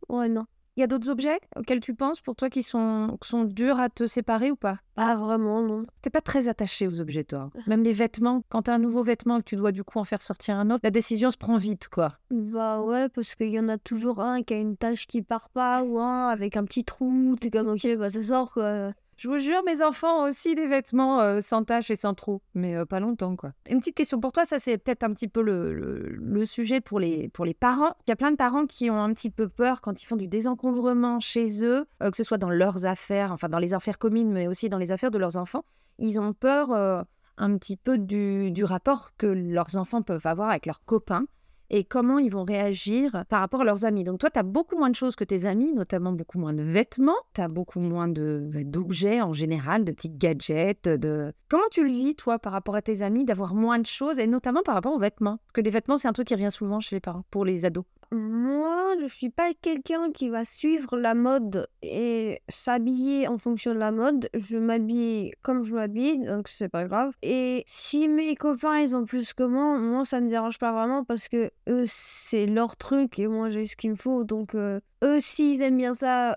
Ouais, 0.09 0.28
non. 0.28 0.47
Il 0.76 0.81
y 0.81 0.83
a 0.83 0.87
d'autres 0.87 1.11
objets 1.11 1.38
auxquels 1.55 1.81
tu 1.81 1.95
penses 1.95 2.23
pour 2.23 2.35
toi 2.35 2.49
qui 2.49 2.62
sont, 2.62 3.19
qui 3.21 3.29
sont 3.29 3.45
durs 3.45 3.79
à 3.79 3.91
te 3.91 4.07
séparer 4.07 4.50
ou 4.50 4.57
pas? 4.57 4.79
Pas 4.95 5.14
vraiment, 5.17 5.61
non. 5.61 5.83
T'es 6.00 6.09
pas 6.09 6.23
très 6.23 6.49
attaché 6.49 6.88
aux 6.88 6.99
objets, 6.99 7.25
toi. 7.25 7.50
Même 7.67 7.83
les 7.83 7.93
vêtements, 7.93 8.43
quand 8.49 8.62
t'as 8.62 8.75
un 8.75 8.79
nouveau 8.79 9.02
vêtement 9.02 9.37
et 9.37 9.41
que 9.41 9.45
tu 9.45 9.57
dois 9.57 9.73
du 9.73 9.85
coup 9.85 9.99
en 9.99 10.05
faire 10.05 10.23
sortir 10.23 10.57
un 10.57 10.71
autre, 10.71 10.81
la 10.83 10.91
décision 10.91 11.31
se 11.31 11.37
prend 11.37 11.59
vite, 11.59 11.88
quoi. 11.88 12.14
Bah 12.31 12.81
ouais, 12.81 13.11
parce 13.11 13.35
qu'il 13.35 13.50
y 13.50 13.61
en 13.61 13.69
a 13.69 13.76
toujours 13.76 14.21
un 14.21 14.43
qui 14.43 14.55
a 14.55 14.57
une 14.57 14.79
tache 14.79 15.07
qui 15.07 15.21
part 15.21 15.50
pas 15.50 15.83
ou 15.83 15.99
un 15.99 16.29
avec 16.29 16.57
un 16.57 16.64
petit 16.64 16.85
trou. 16.85 17.37
T'es 17.38 17.50
comme, 17.50 17.69
ok, 17.69 17.97
bah 17.99 18.09
ça 18.09 18.23
sort, 18.23 18.55
quoi. 18.55 18.93
Je 19.23 19.29
vous 19.29 19.38
jure, 19.38 19.62
mes 19.64 19.83
enfants 19.85 20.25
ont 20.25 20.26
aussi 20.26 20.57
des 20.57 20.67
vêtements 20.67 21.41
sans 21.41 21.62
taches 21.62 21.93
et 21.93 21.95
sans 21.97 22.12
trous, 22.12 22.43
mais 22.55 22.85
pas 22.87 22.99
longtemps, 22.99 23.37
quoi. 23.37 23.52
Une 23.71 23.79
petite 23.79 23.95
question 23.95 24.19
pour 24.19 24.33
toi, 24.33 24.45
ça 24.45 24.59
c'est 24.59 24.79
peut-être 24.79 25.05
un 25.05 25.12
petit 25.12 25.29
peu 25.29 25.43
le, 25.43 26.45
sujet 26.45 26.81
pour 26.81 26.99
les, 26.99 27.29
pour 27.29 27.45
les 27.45 27.55
parents. 27.55 27.95
Il 28.05 28.11
y 28.11 28.12
a 28.12 28.17
plein 28.17 28.33
de 28.33 28.37
parents 28.37 28.67
qui 28.67 28.91
ont 28.91 29.00
un 29.00 29.12
petit 29.12 29.31
peu 29.31 29.49
peur 29.49 29.81
quand 29.81 30.02
ils 30.02 30.07
font 30.07 30.17
du 30.17 30.26
désencombrement 30.26 31.21
chez 31.21 31.64
eux, 31.64 31.87
que 32.00 32.17
ce 32.17 32.25
soit 32.25 32.37
dans 32.37 32.50
leurs 32.50 32.85
affaires, 32.85 33.31
enfin 33.31 33.49
dans 33.49 33.61
les 33.61 33.75
affaires 33.75 33.99
communes, 33.99 34.33
mais 34.33 34.49
aussi 34.49 34.69
dans 34.69 34.79
les 34.79 34.91
affaires 34.91 35.12
de 35.12 35.19
leurs 35.19 35.37
enfants. 35.37 35.64
Ils 36.00 36.19
ont 36.19 36.33
peur 36.33 36.73
un 36.73 37.59
petit 37.59 37.76
peu 37.76 37.99
du 37.99 38.64
rapport 38.64 39.12
que 39.19 39.29
leurs 39.29 39.76
enfants 39.76 40.02
peuvent 40.02 40.26
avoir 40.26 40.50
avec 40.50 40.67
leurs 40.67 40.85
copains 40.85 41.26
et 41.73 41.85
comment 41.85 42.19
ils 42.19 42.31
vont 42.31 42.45
réagir 42.45 43.25
par 43.29 43.41
rapport 43.41 43.62
à 43.62 43.64
leurs 43.64 43.85
amis. 43.87 44.05
Donc 44.05 44.21
toi, 44.21 44.31
tu 44.31 44.38
as 44.38 44.43
beaucoup 44.43 44.76
moins 44.76 44.91
de 44.91 44.95
choses 44.95 45.17
que 45.17 45.25
tes 45.25 45.47
amis, 45.47 45.73
notamment 45.73 46.12
beaucoup 46.12 46.38
moins 46.38 46.52
de 46.52 46.62
vêtements, 46.62 47.17
tu 47.35 47.41
as 47.41 47.49
beaucoup 47.49 47.81
moins 47.81 48.09
de 48.09 48.50
d'objets 48.64 49.23
en 49.23 49.33
général, 49.33 49.85
de 49.85 49.93
petits 49.93 50.11
gadgets, 50.11 50.88
de... 50.88 51.33
Comment 51.49 51.69
tu 51.71 51.83
le 51.83 51.91
vis, 51.91 52.14
toi, 52.14 52.38
par 52.38 52.52
rapport 52.52 52.76
à 52.76 52.83
tes 52.83 53.02
amis, 53.02 53.25
d'avoir 53.25 53.55
moins 53.55 53.79
de 53.79 53.87
choses, 53.87 54.19
et 54.19 54.26
notamment 54.26 54.62
par 54.62 54.75
rapport 54.75 54.93
aux 54.93 54.99
vêtements? 54.99 55.38
Parce 55.38 55.52
que 55.55 55.61
les 55.62 55.71
vêtements, 55.71 55.97
c'est 55.97 56.09
un 56.09 56.12
truc 56.12 56.29
qui 56.29 56.35
revient 56.35 56.50
souvent 56.50 56.79
chez 56.81 56.97
les 56.97 57.00
parents, 57.00 57.25
pour 57.31 57.45
les 57.45 57.64
ados. 57.64 57.85
Moi, 58.14 58.95
je 59.00 59.07
suis 59.07 59.31
pas 59.31 59.54
quelqu'un 59.54 60.12
qui 60.12 60.28
va 60.28 60.45
suivre 60.45 60.99
la 60.99 61.14
mode 61.14 61.66
et 61.81 62.42
s'habiller 62.47 63.26
en 63.26 63.38
fonction 63.38 63.73
de 63.73 63.78
la 63.78 63.90
mode. 63.90 64.28
Je 64.35 64.59
m'habille 64.59 65.33
comme 65.40 65.64
je 65.64 65.73
m'habille, 65.73 66.19
donc 66.26 66.49
c'est 66.49 66.69
pas 66.69 66.85
grave. 66.85 67.14
Et 67.23 67.62
si 67.66 68.09
mes 68.09 68.37
copains 68.37 68.81
ils 68.81 68.95
ont 68.95 69.07
plus 69.07 69.33
que 69.33 69.45
moi, 69.45 69.78
moi 69.78 70.04
ça 70.04 70.21
me 70.21 70.28
dérange 70.28 70.59
pas 70.59 70.73
vraiment 70.73 71.04
parce 71.04 71.28
que 71.28 71.50
eux 71.71 71.85
c'est 71.87 72.45
leur 72.45 72.76
truc 72.76 73.19
et 73.19 73.26
moi 73.26 73.49
j'ai 73.49 73.64
ce 73.64 73.76
qu'il 73.76 73.92
me 73.92 73.97
faut. 73.97 74.25
Donc 74.25 74.54
euh, 74.54 74.78
eux 75.02 75.19
s'ils 75.19 75.62
aiment 75.62 75.78
bien 75.78 75.95
ça, 75.95 76.37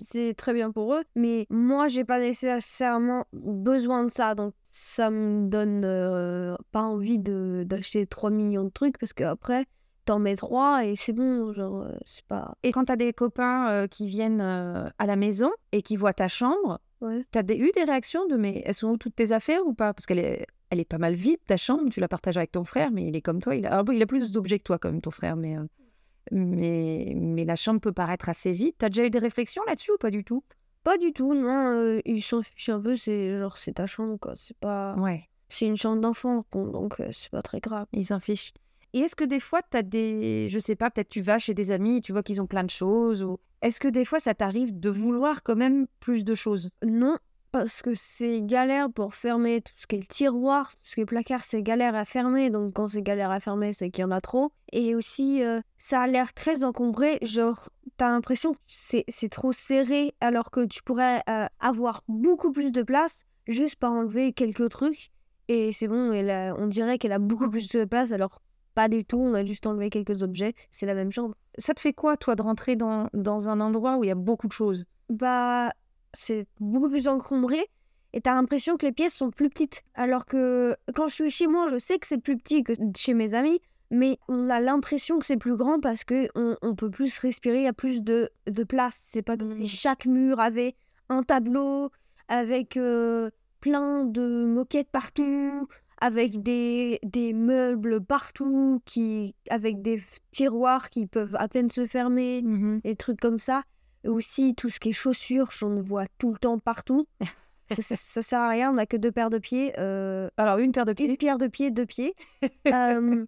c'est 0.00 0.34
très 0.34 0.54
bien 0.54 0.72
pour 0.72 0.92
eux. 0.92 1.04
Mais 1.14 1.46
moi 1.50 1.86
j'ai 1.86 2.02
pas 2.04 2.18
nécessairement 2.18 3.26
besoin 3.32 4.02
de 4.02 4.10
ça, 4.10 4.34
donc 4.34 4.54
ça 4.64 5.08
me 5.08 5.48
donne 5.48 5.84
euh, 5.84 6.56
pas 6.72 6.82
envie 6.82 7.20
d'acheter 7.20 8.08
3 8.08 8.30
millions 8.30 8.64
de 8.64 8.70
trucs 8.70 8.98
parce 8.98 9.12
qu'après 9.12 9.66
t'en 10.04 10.18
mets 10.18 10.36
trois 10.36 10.84
et 10.84 10.96
c'est 10.96 11.12
bon, 11.12 11.52
genre, 11.52 11.82
euh, 11.82 11.92
c'est 12.04 12.24
pas... 12.26 12.54
Et 12.62 12.72
quand 12.72 12.84
tu 12.86 12.92
as 12.92 12.96
des 12.96 13.12
copains 13.12 13.70
euh, 13.70 13.86
qui 13.86 14.06
viennent 14.06 14.40
euh, 14.40 14.88
à 14.98 15.06
la 15.06 15.16
maison 15.16 15.50
et 15.72 15.82
qui 15.82 15.96
voient 15.96 16.12
ta 16.14 16.28
chambre, 16.28 16.80
Ouais. 17.00 17.24
tu 17.32 17.38
as 17.38 17.42
eu 17.56 17.70
des 17.74 17.82
réactions 17.82 18.26
de 18.28 18.36
mais 18.36 18.62
elles 18.64 18.74
sont 18.74 18.90
où 18.90 18.96
toutes 18.96 19.16
tes 19.16 19.32
affaires 19.32 19.66
ou 19.66 19.74
pas? 19.74 19.92
Parce 19.92 20.06
qu'elle 20.06 20.20
est, 20.20 20.46
elle 20.70 20.78
est 20.78 20.84
pas 20.84 20.98
mal 20.98 21.14
vide, 21.14 21.40
ta 21.46 21.56
chambre, 21.56 21.90
tu 21.90 21.98
la 21.98 22.06
partages 22.06 22.36
avec 22.36 22.52
ton 22.52 22.64
frère, 22.64 22.92
mais 22.92 23.04
il 23.06 23.16
est 23.16 23.20
comme 23.22 23.40
toi. 23.40 23.56
Il 23.56 23.66
a, 23.66 23.82
bon, 23.82 23.92
il 23.92 24.00
a 24.02 24.06
plus 24.06 24.30
d'objets 24.30 24.58
que 24.58 24.64
toi, 24.64 24.78
quand 24.78 24.88
même, 24.90 25.00
ton 25.00 25.10
frère, 25.10 25.34
mais, 25.34 25.56
mais, 26.30 27.12
mais 27.16 27.44
la 27.44 27.56
chambre 27.56 27.80
peut 27.80 27.92
paraître 27.92 28.28
assez 28.28 28.52
vide. 28.52 28.74
Tu 28.78 28.84
as 28.84 28.88
déjà 28.88 29.04
eu 29.04 29.10
des 29.10 29.18
réflexions 29.18 29.62
là-dessus 29.66 29.92
ou 29.92 29.98
pas 29.98 30.10
du 30.10 30.24
tout? 30.24 30.44
Pas 30.84 30.98
du 30.98 31.12
tout, 31.12 31.34
non, 31.34 32.00
ils 32.04 32.22
s'en 32.22 32.42
fichent 32.42 32.68
un 32.68 32.80
peu, 32.80 32.96
c'est 32.96 33.36
genre, 33.38 33.58
c'est 33.58 33.74
ta 33.74 33.86
chambre, 33.86 34.16
quoi, 34.20 34.34
c'est 34.36 34.56
pas... 34.56 34.94
Ouais, 34.96 35.28
C'est 35.48 35.66
une 35.66 35.76
chambre 35.76 36.00
d'enfant, 36.00 36.44
donc 36.52 37.00
c'est 37.12 37.30
pas 37.30 37.42
très 37.42 37.60
grave. 37.60 37.86
ils 37.92 38.06
s'en 38.06 38.18
fichent. 38.20 38.52
Et 38.94 39.00
est-ce 39.00 39.16
que 39.16 39.24
des 39.24 39.40
fois, 39.40 39.60
tu 39.70 39.76
as 39.76 39.82
des. 39.82 40.48
Je 40.48 40.58
sais 40.58 40.76
pas, 40.76 40.90
peut-être 40.90 41.08
tu 41.08 41.22
vas 41.22 41.38
chez 41.38 41.54
des 41.54 41.70
amis 41.70 41.98
et 41.98 42.00
tu 42.00 42.12
vois 42.12 42.22
qu'ils 42.22 42.40
ont 42.40 42.46
plein 42.46 42.64
de 42.64 42.70
choses 42.70 43.22
ou... 43.22 43.38
Est-ce 43.62 43.78
que 43.78 43.88
des 43.88 44.04
fois, 44.04 44.18
ça 44.18 44.34
t'arrive 44.34 44.78
de 44.78 44.90
vouloir 44.90 45.42
quand 45.42 45.54
même 45.54 45.86
plus 46.00 46.24
de 46.24 46.34
choses? 46.34 46.70
Non, 46.84 47.16
parce 47.52 47.82
que 47.82 47.94
c'est 47.94 48.40
galère 48.42 48.90
pour 48.90 49.14
fermer 49.14 49.60
tout 49.60 49.72
ce 49.76 49.86
qui 49.86 49.96
est 49.96 50.00
le 50.00 50.06
tiroir, 50.06 50.72
tout 50.72 50.78
ce 50.82 50.94
qui 50.94 51.02
est 51.02 51.06
placard, 51.06 51.44
c'est 51.44 51.62
galère 51.62 51.94
à 51.94 52.04
fermer, 52.04 52.50
donc 52.50 52.72
quand 52.72 52.88
c'est 52.88 53.02
galère 53.02 53.30
à 53.30 53.40
fermer, 53.40 53.74
c'est 53.74 53.90
qu'il 53.90 54.02
y 54.02 54.04
en 54.04 54.10
a 54.10 54.20
trop. 54.20 54.50
Et 54.72 54.94
aussi, 54.94 55.44
euh, 55.44 55.60
ça 55.76 56.00
a 56.00 56.06
l'air 56.06 56.32
très 56.32 56.64
encombré, 56.64 57.18
genre, 57.22 57.68
t'as 57.98 58.10
l'impression 58.10 58.54
que 58.54 58.58
c'est 58.66 59.28
trop 59.30 59.52
serré, 59.52 60.14
alors 60.20 60.50
que 60.50 60.64
tu 60.64 60.82
pourrais 60.82 61.22
euh, 61.28 61.46
avoir 61.60 62.02
beaucoup 62.08 62.52
plus 62.52 62.72
de 62.72 62.82
place 62.82 63.26
juste 63.46 63.76
par 63.76 63.92
enlever 63.92 64.32
quelques 64.32 64.70
trucs, 64.70 65.12
et 65.48 65.72
c'est 65.72 65.88
bon, 65.88 66.10
elle 66.12 66.54
on 66.58 66.66
dirait 66.66 66.98
qu'elle 66.98 67.12
a 67.12 67.18
beaucoup 67.18 67.50
plus 67.50 67.68
de 67.68 67.84
place, 67.84 68.12
alors 68.12 68.40
pas 68.74 68.88
du 68.88 69.04
tout, 69.04 69.18
on 69.18 69.34
a 69.34 69.44
juste 69.44 69.66
enlevé 69.66 69.90
quelques 69.90 70.22
objets, 70.22 70.54
c'est 70.70 70.86
la 70.86 70.94
même 70.94 71.12
chambre. 71.12 71.34
Ça 71.58 71.74
te 71.74 71.80
fait 71.80 71.92
quoi, 71.92 72.16
toi, 72.16 72.34
de 72.34 72.42
rentrer 72.42 72.76
dans, 72.76 73.08
dans 73.12 73.48
un 73.48 73.60
endroit 73.60 73.96
où 73.96 74.04
il 74.04 74.08
y 74.08 74.10
a 74.10 74.14
beaucoup 74.16 74.48
de 74.48 74.52
choses? 74.52 74.84
Bah, 75.10 75.72
c'est 76.14 76.46
beaucoup 76.60 76.88
plus 76.88 77.08
encombré 77.08 77.66
et 78.14 78.20
t'as 78.20 78.34
l'impression 78.34 78.76
que 78.76 78.86
les 78.86 78.92
pièces 78.92 79.14
sont 79.14 79.30
plus 79.30 79.48
petites. 79.50 79.82
Alors 79.94 80.24
que 80.26 80.76
quand 80.94 81.08
je 81.08 81.14
suis 81.14 81.30
chez 81.30 81.46
moi, 81.46 81.66
je 81.70 81.78
sais 81.78 81.98
que 81.98 82.06
c'est 82.06 82.18
plus 82.18 82.36
petit 82.36 82.62
que 82.62 82.72
chez 82.96 83.14
mes 83.14 83.34
amis, 83.34 83.60
mais 83.90 84.18
on 84.28 84.48
a 84.48 84.60
l'impression 84.60 85.18
que 85.18 85.26
c'est 85.26 85.36
plus 85.36 85.56
grand 85.56 85.80
parce 85.80 86.04
que 86.04 86.28
on, 86.34 86.56
on 86.62 86.74
peut 86.74 86.90
plus 86.90 87.18
respirer, 87.18 87.58
il 87.58 87.64
y 87.64 87.68
a 87.68 87.72
plus 87.74 88.00
de, 88.02 88.30
de 88.46 88.64
place. 88.64 88.98
C'est 89.06 89.22
pas 89.22 89.36
comme 89.36 89.52
si 89.52 89.62
Mhm. 89.62 89.66
chaque 89.68 90.06
mur 90.06 90.40
avait 90.40 90.74
un 91.10 91.22
tableau 91.22 91.90
avec 92.28 92.76
euh, 92.78 93.30
plein 93.60 94.04
de 94.04 94.44
moquettes 94.46 94.90
partout, 94.90 95.68
avec 96.02 96.42
des, 96.42 96.98
des 97.04 97.32
meubles 97.32 98.04
partout, 98.04 98.82
qui, 98.84 99.36
avec 99.48 99.82
des 99.82 100.02
tiroirs 100.32 100.90
qui 100.90 101.06
peuvent 101.06 101.36
à 101.36 101.46
peine 101.46 101.70
se 101.70 101.84
fermer 101.84 102.42
des 102.82 102.96
trucs 102.96 103.20
comme 103.20 103.38
ça. 103.38 103.62
Et 104.02 104.08
aussi, 104.08 104.56
tout 104.56 104.68
ce 104.68 104.80
qui 104.80 104.88
est 104.88 104.92
chaussures, 104.92 105.52
j'en 105.52 105.80
vois 105.80 106.06
tout 106.18 106.32
le 106.32 106.38
temps 106.38 106.58
partout. 106.58 107.06
ça, 107.70 107.82
ça, 107.82 107.94
ça 107.94 108.20
sert 108.20 108.40
à 108.40 108.48
rien, 108.48 108.70
on 108.70 108.74
n'a 108.74 108.86
que 108.86 108.96
deux 108.96 109.12
paires 109.12 109.30
de 109.30 109.38
pieds. 109.38 109.74
euh, 109.78 110.28
Alors, 110.36 110.58
une 110.58 110.72
paire 110.72 110.86
de 110.86 110.90
une 110.90 110.96
pieds 110.96 111.16
paire 111.16 111.38
de 111.38 111.46
pieds, 111.46 111.70
deux 111.70 111.86
pieds. 111.86 112.14
Euh, 112.74 113.24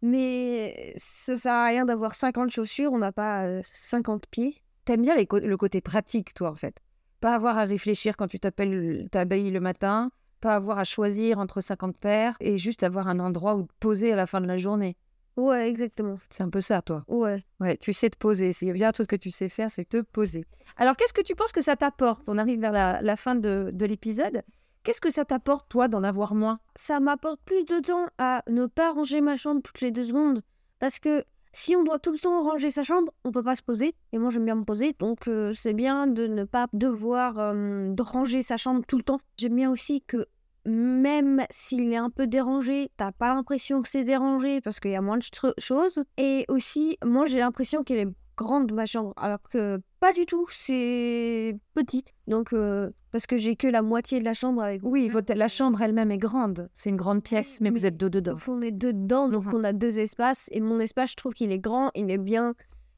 mais 0.00 0.94
ça 0.96 1.34
sert 1.34 1.52
à 1.52 1.66
rien 1.66 1.84
d'avoir 1.84 2.14
50 2.14 2.50
chaussures, 2.50 2.92
on 2.92 2.98
n'a 2.98 3.10
pas 3.10 3.44
euh, 3.46 3.60
50 3.64 4.26
pieds. 4.30 4.62
T'aimes 4.84 5.02
bien 5.02 5.16
les 5.16 5.26
le 5.32 5.56
côté 5.56 5.80
pratique, 5.80 6.32
toi, 6.32 6.50
en 6.50 6.54
fait. 6.54 6.76
Pas 7.20 7.34
avoir 7.34 7.58
à 7.58 7.64
réfléchir 7.64 8.16
quand 8.16 8.28
tu 8.28 8.38
t'appelles, 8.38 9.08
t'habilles 9.10 9.50
le 9.50 9.60
matin, 9.60 10.10
pas 10.44 10.54
avoir 10.56 10.78
à 10.78 10.84
choisir 10.84 11.38
entre 11.38 11.62
50 11.62 11.96
paires 11.96 12.36
et 12.38 12.58
juste 12.58 12.82
avoir 12.82 13.08
un 13.08 13.18
endroit 13.18 13.56
où 13.56 13.62
te 13.62 13.72
poser 13.80 14.12
à 14.12 14.16
la 14.16 14.26
fin 14.26 14.42
de 14.42 14.46
la 14.46 14.58
journée. 14.58 14.94
Ouais, 15.38 15.70
exactement. 15.70 16.16
C'est 16.28 16.42
un 16.42 16.50
peu 16.50 16.60
ça, 16.60 16.82
toi. 16.82 17.02
Ouais. 17.08 17.42
Ouais, 17.60 17.78
tu 17.78 17.94
sais 17.94 18.10
te 18.10 18.18
poser. 18.18 18.52
S'il 18.52 18.68
y 18.68 18.70
a 18.70 18.74
bien 18.74 18.88
un 18.90 18.92
truc 18.92 19.08
que 19.08 19.16
tu 19.16 19.30
sais 19.30 19.48
faire, 19.48 19.70
c'est 19.70 19.88
te 19.88 20.02
poser. 20.02 20.44
Alors, 20.76 20.96
qu'est-ce 20.96 21.14
que 21.14 21.22
tu 21.22 21.34
penses 21.34 21.52
que 21.52 21.62
ça 21.62 21.76
t'apporte? 21.76 22.22
On 22.26 22.36
arrive 22.36 22.60
vers 22.60 22.72
la, 22.72 23.00
la 23.00 23.16
fin 23.16 23.34
de, 23.34 23.70
de 23.72 23.86
l'épisode. 23.86 24.42
Qu'est-ce 24.82 25.00
que 25.00 25.10
ça 25.10 25.24
t'apporte, 25.24 25.66
toi, 25.70 25.88
d'en 25.88 26.02
avoir 26.02 26.34
moins? 26.34 26.60
Ça 26.76 27.00
m'apporte 27.00 27.40
plus 27.46 27.64
de 27.64 27.80
temps 27.80 28.06
à 28.18 28.42
ne 28.46 28.66
pas 28.66 28.92
ranger 28.92 29.22
ma 29.22 29.38
chambre 29.38 29.62
toutes 29.62 29.80
les 29.80 29.92
deux 29.92 30.04
secondes. 30.04 30.42
Parce 30.78 30.98
que 30.98 31.24
si 31.52 31.76
on 31.76 31.84
doit 31.84 32.00
tout 32.00 32.10
le 32.12 32.18
temps 32.18 32.42
ranger 32.42 32.72
sa 32.72 32.82
chambre, 32.82 33.12
on 33.24 33.30
peut 33.30 33.42
pas 33.42 33.54
se 33.54 33.62
poser. 33.62 33.94
Et 34.12 34.18
moi, 34.18 34.30
j'aime 34.30 34.44
bien 34.44 34.56
me 34.56 34.64
poser. 34.64 34.94
Donc, 34.98 35.28
euh, 35.28 35.52
c'est 35.54 35.72
bien 35.72 36.06
de 36.06 36.26
ne 36.26 36.44
pas 36.44 36.66
devoir 36.72 37.38
euh, 37.38 37.88
de 37.94 38.02
ranger 38.02 38.42
sa 38.42 38.56
chambre 38.56 38.82
tout 38.86 38.98
le 38.98 39.04
temps. 39.04 39.20
J'aime 39.38 39.54
bien 39.54 39.70
aussi 39.70 40.02
que 40.02 40.26
même 40.66 41.44
s'il 41.50 41.92
est 41.92 41.96
un 41.96 42.10
peu 42.10 42.26
dérangé, 42.26 42.90
t'as 42.96 43.12
pas 43.12 43.34
l'impression 43.34 43.82
que 43.82 43.88
c'est 43.88 44.04
dérangé 44.04 44.60
parce 44.60 44.80
qu'il 44.80 44.90
y 44.92 44.96
a 44.96 45.00
moins 45.02 45.18
de 45.18 45.24
choses. 45.58 46.04
Et 46.16 46.44
aussi, 46.48 46.98
moi, 47.04 47.26
j'ai 47.26 47.38
l'impression 47.38 47.82
qu'elle 47.84 47.98
est 47.98 48.12
grande, 48.36 48.72
ma 48.72 48.86
chambre. 48.86 49.12
Alors 49.16 49.42
que 49.42 49.80
pas 50.00 50.12
du 50.12 50.26
tout, 50.26 50.46
c'est 50.50 51.56
petit. 51.74 52.04
Donc, 52.26 52.52
euh, 52.52 52.90
parce 53.12 53.26
que 53.26 53.36
j'ai 53.36 53.54
que 53.56 53.68
la 53.68 53.82
moitié 53.82 54.18
de 54.18 54.24
la 54.24 54.34
chambre 54.34 54.62
avec 54.62 54.80
Oui, 54.82 55.08
votre, 55.08 55.32
la 55.34 55.48
chambre 55.48 55.80
elle-même 55.82 56.10
est 56.10 56.18
grande. 56.18 56.68
C'est 56.74 56.90
une 56.90 56.96
grande 56.96 57.22
pièce, 57.22 57.60
mais 57.60 57.70
vous 57.70 57.86
êtes 57.86 57.96
deux 57.96 58.10
dedans. 58.10 58.36
on 58.48 58.60
est 58.60 58.72
deux 58.72 58.92
dedans, 58.92 59.28
donc 59.28 59.44
Mhm. 59.46 59.54
on 59.54 59.64
a 59.64 59.72
deux 59.72 59.98
espaces. 59.98 60.48
Et 60.52 60.60
mon 60.60 60.80
espace, 60.80 61.12
je 61.12 61.16
trouve 61.16 61.32
qu'il 61.32 61.52
est 61.52 61.58
grand, 61.60 61.90
il 61.94 62.10
est 62.10 62.18
bien, 62.18 62.54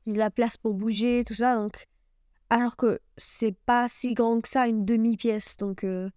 il 0.06 0.14
a 0.14 0.24
la 0.24 0.30
place 0.30 0.56
pour 0.56 0.72
bouger, 0.72 1.22
tout 1.26 1.34
ça. 1.34 1.56
Donc, 1.56 1.84
alors 2.48 2.76
que 2.76 3.00
c'est 3.16 3.56
pas 3.66 3.88
si 3.88 4.14
grand 4.14 4.40
que 4.40 4.48
ça, 4.48 4.68
une 4.68 4.84
demi-pièce. 4.84 5.56
Donc, 5.58 5.84
euh, 5.84 6.08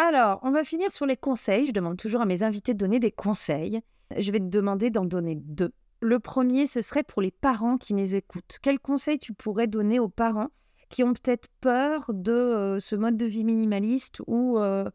Alors, 0.00 0.38
on 0.44 0.52
va 0.52 0.62
finir 0.62 0.92
sur 0.92 1.06
les 1.06 1.16
conseils. 1.16 1.66
Je 1.66 1.72
demande 1.72 1.96
toujours 1.96 2.20
à 2.20 2.24
mes 2.24 2.44
invités 2.44 2.72
de 2.72 2.78
donner 2.78 3.00
des 3.00 3.10
conseils. 3.10 3.80
Je 4.16 4.30
vais 4.30 4.38
te 4.38 4.44
demander 4.44 4.90
d'en 4.90 5.04
donner 5.04 5.34
deux. 5.34 5.72
Le 6.00 6.20
premier, 6.20 6.68
ce 6.68 6.82
serait 6.82 7.02
pour 7.02 7.20
les 7.20 7.32
parents 7.32 7.76
qui 7.76 7.94
nous 7.94 8.14
écoutent. 8.14 8.60
Quels 8.62 8.78
conseils 8.78 9.18
tu 9.18 9.32
pourrais 9.32 9.66
donner 9.66 9.98
aux 9.98 10.08
parents 10.08 10.50
qui 10.88 11.02
ont 11.02 11.14
peut-être 11.14 11.48
peur 11.60 12.12
de 12.14 12.30
euh, 12.30 12.78
ce 12.78 12.94
mode 12.94 13.16
de 13.16 13.26
vie 13.26 13.42
minimaliste 13.42 14.22
où, 14.28 14.60
euh, 14.60 14.88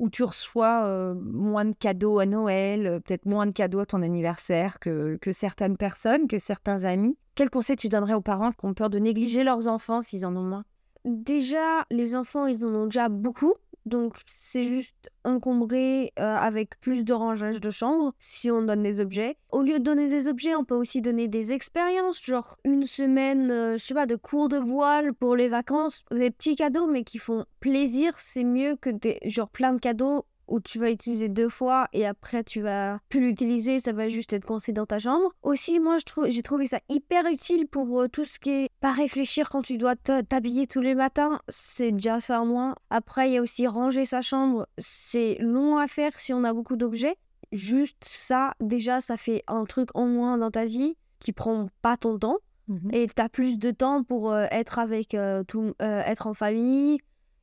où 0.00 0.10
tu 0.10 0.24
reçois 0.24 0.84
euh, 0.86 1.14
moins 1.14 1.64
de 1.64 1.74
cadeaux 1.78 2.18
à 2.18 2.26
Noël, 2.26 3.00
peut-être 3.06 3.26
moins 3.26 3.46
de 3.46 3.52
cadeaux 3.52 3.78
à 3.78 3.86
ton 3.86 4.02
anniversaire 4.02 4.80
que, 4.80 5.18
que 5.20 5.30
certaines 5.30 5.76
personnes, 5.76 6.26
que 6.26 6.40
certains 6.40 6.82
amis? 6.82 7.16
Quels 7.36 7.50
conseils 7.50 7.76
tu 7.76 7.88
donnerais 7.88 8.14
aux 8.14 8.20
parents 8.20 8.50
qui 8.50 8.66
ont 8.66 8.74
peur 8.74 8.90
de 8.90 8.98
négliger 8.98 9.44
leurs 9.44 9.68
enfants 9.68 10.00
s'ils 10.00 10.26
en 10.26 10.34
ont 10.34 10.42
moins? 10.42 10.64
Déjà, 11.04 11.86
les 11.92 12.16
enfants, 12.16 12.48
ils 12.48 12.64
en 12.64 12.74
ont 12.74 12.86
déjà 12.86 13.08
beaucoup. 13.08 13.54
Donc 13.88 14.14
c'est 14.26 14.64
juste 14.64 15.10
encombré 15.24 16.12
euh, 16.18 16.36
avec 16.36 16.80
plus 16.80 17.04
de 17.04 17.12
rangage 17.12 17.60
de 17.60 17.70
chambre 17.70 18.14
si 18.20 18.50
on 18.50 18.62
donne 18.62 18.82
des 18.82 19.00
objets. 19.00 19.36
Au 19.50 19.62
lieu 19.62 19.78
de 19.78 19.84
donner 19.84 20.08
des 20.08 20.28
objets, 20.28 20.54
on 20.54 20.64
peut 20.64 20.74
aussi 20.74 21.00
donner 21.00 21.28
des 21.28 21.52
expériences, 21.52 22.22
genre 22.22 22.56
une 22.64 22.84
semaine, 22.84 23.50
euh, 23.50 23.76
je 23.76 23.84
sais 23.84 23.94
pas, 23.94 24.06
de 24.06 24.16
cours 24.16 24.48
de 24.48 24.58
voile 24.58 25.12
pour 25.14 25.36
les 25.36 25.48
vacances, 25.48 26.04
des 26.10 26.30
petits 26.30 26.56
cadeaux 26.56 26.86
mais 26.86 27.04
qui 27.04 27.18
font 27.18 27.44
plaisir, 27.60 28.18
c'est 28.18 28.44
mieux 28.44 28.76
que 28.76 28.90
des 28.90 29.18
genre 29.24 29.48
plein 29.48 29.72
de 29.72 29.80
cadeaux 29.80 30.24
où 30.48 30.60
tu 30.60 30.78
vas 30.78 30.90
utiliser 30.90 31.28
deux 31.28 31.48
fois 31.48 31.88
et 31.92 32.06
après 32.06 32.42
tu 32.42 32.60
vas 32.60 32.98
plus 33.08 33.20
l'utiliser, 33.20 33.78
ça 33.78 33.92
va 33.92 34.08
juste 34.08 34.32
être 34.32 34.44
coincé 34.44 34.72
dans 34.72 34.86
ta 34.86 34.98
chambre. 34.98 35.32
Aussi, 35.42 35.78
moi, 35.78 35.98
j'ai 36.26 36.42
trouvé 36.42 36.66
ça 36.66 36.80
hyper 36.88 37.26
utile 37.26 37.66
pour 37.66 38.00
euh, 38.00 38.08
tout 38.08 38.24
ce 38.24 38.38
qui 38.38 38.50
est 38.50 38.70
pas 38.80 38.92
réfléchir 38.92 39.50
quand 39.50 39.62
tu 39.62 39.78
dois 39.78 39.94
t'habiller 39.96 40.66
tous 40.66 40.80
les 40.80 40.94
matins, 40.94 41.40
c'est 41.48 41.92
déjà 41.92 42.20
ça 42.20 42.40
en 42.40 42.46
moins. 42.46 42.74
Après, 42.90 43.28
il 43.28 43.34
y 43.34 43.38
a 43.38 43.42
aussi 43.42 43.66
ranger 43.66 44.04
sa 44.04 44.22
chambre, 44.22 44.66
c'est 44.78 45.36
long 45.40 45.78
à 45.78 45.86
faire 45.86 46.18
si 46.18 46.32
on 46.32 46.44
a 46.44 46.52
beaucoup 46.52 46.76
d'objets. 46.76 47.16
Juste 47.52 48.02
ça, 48.02 48.54
déjà, 48.60 49.00
ça 49.00 49.16
fait 49.16 49.42
un 49.46 49.64
truc 49.64 49.90
en 49.94 50.06
moins 50.06 50.38
dans 50.38 50.50
ta 50.50 50.66
vie 50.66 50.96
qui 51.18 51.32
prend 51.32 51.68
pas 51.82 51.96
ton 51.96 52.18
temps. 52.18 52.38
Mmh 52.68 52.90
et 52.92 53.06
tu 53.06 53.22
as 53.22 53.30
plus 53.30 53.58
de 53.58 53.70
temps 53.70 54.04
pour 54.04 54.30
euh, 54.30 54.44
être 54.50 54.78
avec 54.78 55.14
euh, 55.14 55.42
tout, 55.42 55.74
être 55.78 56.26
en 56.26 56.34
famille 56.34 56.98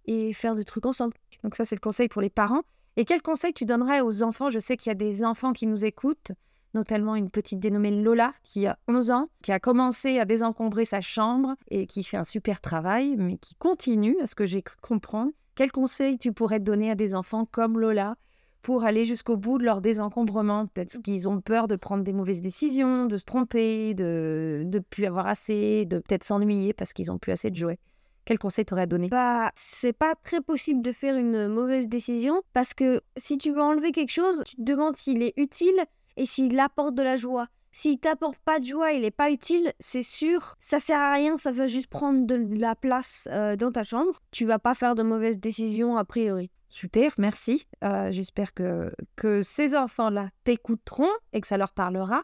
et 0.05 0.33
faire 0.33 0.53
des 0.53 0.63
trucs 0.63 0.85
ensemble. 0.85 1.15
Donc 1.43 1.55
ça, 1.55 1.65
c'est 1.65 1.75
le 1.75 1.79
conseil 1.79 2.07
pour 2.07 2.21
les 2.21 2.29
parents. 2.29 2.62
Et 2.97 3.03
quel 3.03 3.21
conseil 3.21 3.53
tu 3.53 3.65
donnerais 3.65 3.99
aux 3.99 4.23
enfants? 4.23 4.49
Je 4.49 4.59
sais 4.59 4.77
qu'il 4.77 4.89
y 4.89 4.91
a 4.91 4.95
des 4.95 5.25
enfants 5.25 5.51
qui 5.51 5.67
nous 5.67 5.83
écoutent, 5.83 6.31
notamment 6.73 7.15
une 7.15 7.29
petite 7.29 7.59
dénommée 7.59 7.91
Lola 7.91 8.33
qui 8.43 8.67
a 8.67 8.77
11 8.87 9.11
ans, 9.11 9.29
qui 9.43 9.51
a 9.51 9.59
commencé 9.59 10.17
à 10.17 10.23
désencombrer 10.23 10.85
sa 10.85 11.01
chambre 11.01 11.55
et 11.69 11.87
qui 11.87 12.03
fait 12.03 12.15
un 12.15 12.23
super 12.23 12.61
travail, 12.61 13.15
mais 13.17 13.37
qui 13.37 13.55
continue, 13.55 14.17
à 14.21 14.27
ce 14.27 14.35
que 14.35 14.45
j'ai 14.45 14.61
cru 14.61 14.77
comprendre. 14.81 15.31
Quel 15.55 15.73
conseil 15.73 16.17
tu 16.17 16.31
pourrais 16.31 16.61
donner 16.61 16.89
à 16.89 16.95
des 16.95 17.15
enfants 17.15 17.45
comme 17.45 17.79
Lola 17.79 18.15
pour 18.61 18.85
aller 18.85 19.03
jusqu'au 19.03 19.35
bout 19.35 19.57
de 19.57 19.65
leur 19.65 19.81
désencombrement? 19.81 20.67
Peut-être 20.67 21.01
qu'ils 21.01 21.27
ont 21.27 21.41
peur 21.41 21.67
de 21.67 21.75
prendre 21.75 22.03
des 22.03 22.13
mauvaises 22.13 22.41
décisions, 22.41 23.07
de 23.07 23.17
se 23.17 23.25
tromper, 23.25 23.93
de 23.93 24.63
ne 24.65 24.79
plus 24.79 25.05
avoir 25.05 25.27
assez, 25.27 25.85
de 25.85 25.99
peut-être 25.99 26.23
s'ennuyer 26.23 26.71
parce 26.71 26.93
qu'ils 26.93 27.07
n'ont 27.07 27.17
plus 27.17 27.33
assez 27.33 27.51
de 27.51 27.57
jouets. 27.57 27.79
Quel 28.25 28.39
conseil 28.39 28.65
t'aurais 28.65 28.88
donné? 28.88 29.10
Bah, 29.10 29.51
c'est 29.53 29.94
pas 29.94 30.15
très 30.15 30.41
possible 30.41 30.82
de 30.82 30.91
faire 30.91 31.15
une 31.15 31.48
mauvaise 31.48 31.88
décision 31.88 32.41
parce 32.53 32.74
que 32.74 33.01
si 33.17 33.38
tu 33.38 33.51
veux 33.51 33.62
enlever 33.62 33.91
quelque 33.91 34.12
chose, 34.12 34.44
tu 34.46 34.55
te 34.55 34.62
demandes 34.63 34.96
s'il 34.96 35.22
est 35.22 35.34
utile 35.38 35.86
et 36.17 36.25
s'il 36.25 36.60
apporte 36.60 36.96
de 36.96 37.03
la 37.03 37.15
joie. 37.17 37.48
S'il 37.72 38.00
t'apporte 38.00 38.38
pas 38.39 38.60
de 38.60 38.65
joie, 38.65 38.94
il 38.94 39.03
est 39.03 39.12
pas 39.12 39.29
utile, 39.29 39.74
c'est 39.79 40.01
sûr, 40.01 40.55
ça 40.62 40.79
sert 40.79 40.98
à 40.98 41.13
rien, 41.13 41.36
ça 41.36 41.51
va 41.51 41.67
juste 41.67 41.88
prendre 41.88 42.25
de 42.25 42.36
la 42.58 42.74
place 42.74 43.27
euh, 43.32 43.58
dans 43.58 43.72
ta 43.72 43.84
chambre. 43.84 44.22
Tu 44.32 44.46
vas 44.46 44.60
pas 44.60 44.74
faire 44.74 44.96
de 44.96 45.03
mauvaises 45.03 45.39
décisions 45.39 45.98
a 45.98 46.05
priori. 46.05 46.50
Super, 46.70 47.12
merci. 47.17 47.67
Euh, 47.84 48.12
j'espère 48.12 48.53
que, 48.53 48.94
que 49.17 49.41
ces 49.41 49.75
enfants-là 49.75 50.29
t'écouteront 50.46 51.12
et 51.34 51.41
que 51.41 51.48
ça 51.48 51.58
leur 51.58 51.74
parlera. 51.74 52.24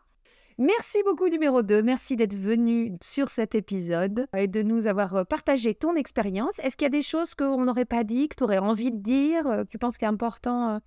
Merci 0.58 1.00
beaucoup 1.04 1.28
numéro 1.30 1.62
2, 1.62 1.82
merci 1.82 2.16
d'être 2.16 2.36
venu 2.36 2.98
sur 3.02 3.30
cet 3.30 3.56
épisode 3.56 4.28
et 4.36 4.48
de 4.48 4.62
nous 4.62 4.88
avoir 4.88 5.16
euh, 5.16 5.24
partagé 5.24 5.74
ton 5.76 5.96
expérience. 5.96 6.60
Est-ce 6.60 6.78
qu'il 6.78 6.86
y 6.86 6.88
a 6.88 6.90
des 6.90 7.02
choses 7.02 7.36
qu'on 7.36 7.66
n'aurait 7.66 7.86
pas 7.86 8.04
dit, 8.04 8.28
que 8.28 8.36
tu 8.36 8.44
aurais 8.44 8.58
envie 8.58 8.92
de 8.92 8.98
dire, 9.02 9.48
euh, 9.48 9.64
que 9.64 9.70
tu 9.70 9.78
penses 9.78 9.98
qu'il 9.98 10.06
est 10.06 10.10
important 10.10 10.80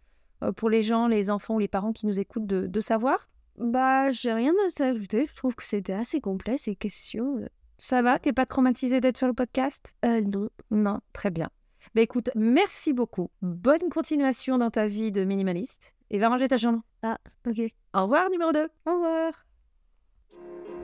euh, 0.42 0.52
pour 0.52 0.71
les 0.71 0.83
gens, 0.83 1.09
les 1.09 1.30
enfants 1.30 1.54
ou 1.54 1.59
les 1.59 1.68
parents 1.68 1.92
qui 1.92 2.06
nous 2.06 2.21
écoutent 2.21 2.47
de, 2.47 2.80
savoir? 2.80 3.28
Bah, 3.56 4.11
j'ai 4.11 4.33
rien 4.33 4.52
à 4.66 4.71
t'ajouter. 4.71 5.26
Je 5.30 5.37
trouve 5.37 5.54
que 5.54 5.64
c'était 5.64 5.92
assez 5.92 6.21
complet 6.21 6.56
ces 6.56 6.75
questions. 6.75 7.40
Ça 7.78 8.02
va? 8.02 8.18
T'es 8.18 8.33
pas 8.33 8.47
traumatisé 8.47 9.00
d'être 9.00 9.16
sur 9.16 9.26
le 9.26 9.35
podcast? 9.35 9.92
Euh, 10.04 10.21
Non. 10.23 10.49
Non, 10.71 11.00
très 11.12 11.30
bien. 11.30 11.50
Bah 11.94 12.00
écoute, 12.00 12.30
merci 12.35 12.92
beaucoup. 12.92 13.30
Bonne 13.42 13.90
continuation 13.90 14.59
dans 14.59 14.71
ta 14.71 14.87
vie 14.87 15.12
de 15.12 15.25
minimaliste. 15.25 15.92
Et 16.11 16.18
va 16.18 16.28
ranger 16.28 16.49
ta 16.49 16.56
chambre. 16.56 16.80
Ah, 17.02 17.18
ok. 17.47 17.61
Au 17.94 18.02
revoir 18.02 18.30
numéro 18.30 18.52
2. 18.52 18.68
Au 18.87 18.92
revoir. 18.92 19.44
Thank 20.36 20.68
you. 20.68 20.83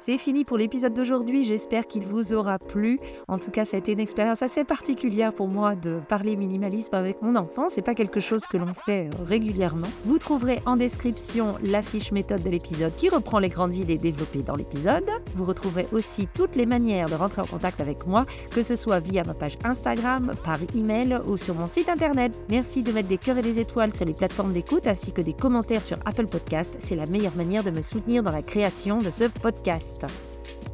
C'est 0.00 0.16
fini 0.16 0.46
pour 0.46 0.56
l'épisode 0.56 0.94
d'aujourd'hui, 0.94 1.44
j'espère 1.44 1.86
qu'il 1.86 2.06
vous 2.06 2.32
aura 2.32 2.58
plu. 2.58 2.98
En 3.28 3.38
tout 3.38 3.50
cas, 3.50 3.66
ça 3.66 3.76
a 3.76 3.80
été 3.80 3.92
une 3.92 4.00
expérience 4.00 4.40
assez 4.40 4.64
particulière 4.64 5.34
pour 5.34 5.46
moi 5.46 5.74
de 5.74 6.00
parler 6.08 6.36
minimalisme 6.36 6.94
avec 6.94 7.20
mon 7.20 7.36
enfant. 7.36 7.68
C'est 7.68 7.82
pas 7.82 7.94
quelque 7.94 8.18
chose 8.18 8.46
que 8.46 8.56
l'on 8.56 8.72
fait 8.86 9.10
régulièrement. 9.28 9.86
Vous 10.06 10.18
trouverez 10.18 10.60
en 10.64 10.76
description 10.76 11.52
la 11.62 11.82
fiche 11.82 12.12
méthode 12.12 12.42
de 12.42 12.48
l'épisode 12.48 12.96
qui 12.96 13.10
reprend 13.10 13.40
les 13.40 13.50
grandes 13.50 13.74
idées 13.74 13.98
développées 13.98 14.40
dans 14.40 14.56
l'épisode. 14.56 15.04
Vous 15.34 15.44
retrouverez 15.44 15.84
aussi 15.92 16.26
toutes 16.34 16.56
les 16.56 16.64
manières 16.64 17.10
de 17.10 17.14
rentrer 17.14 17.42
en 17.42 17.46
contact 17.46 17.82
avec 17.82 18.06
moi, 18.06 18.24
que 18.54 18.62
ce 18.62 18.76
soit 18.76 19.00
via 19.00 19.22
ma 19.24 19.34
page 19.34 19.58
Instagram, 19.64 20.32
par 20.42 20.56
email 20.74 21.20
ou 21.26 21.36
sur 21.36 21.54
mon 21.54 21.66
site 21.66 21.90
internet. 21.90 22.32
Merci 22.48 22.82
de 22.82 22.92
mettre 22.92 23.08
des 23.08 23.18
cœurs 23.18 23.36
et 23.36 23.42
des 23.42 23.58
étoiles 23.58 23.92
sur 23.92 24.06
les 24.06 24.14
plateformes 24.14 24.54
d'écoute 24.54 24.86
ainsi 24.86 25.12
que 25.12 25.20
des 25.20 25.34
commentaires 25.34 25.84
sur 25.84 25.98
Apple 26.06 26.26
Podcast. 26.26 26.74
C'est 26.78 26.96
la 26.96 27.04
meilleure 27.04 27.36
manière 27.36 27.64
de 27.64 27.70
me 27.70 27.82
soutenir 27.82 28.22
dans 28.22 28.32
la 28.32 28.40
création 28.40 29.00
de 29.00 29.10
ce 29.10 29.24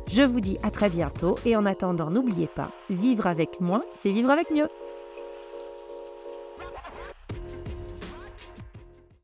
Je 0.09 0.23
vous 0.23 0.41
dis 0.41 0.59
à 0.63 0.71
très 0.71 0.89
bientôt 0.89 1.37
et 1.45 1.57
en 1.57 1.67
attendant, 1.67 2.11
n'oubliez 2.11 2.47
pas, 2.47 2.71
vivre 2.91 3.27
avec 3.27 3.61
moins, 3.61 3.85
c'est 3.95 4.13
vivre 4.13 4.31
avec 4.31 4.51
mieux. 4.51 4.69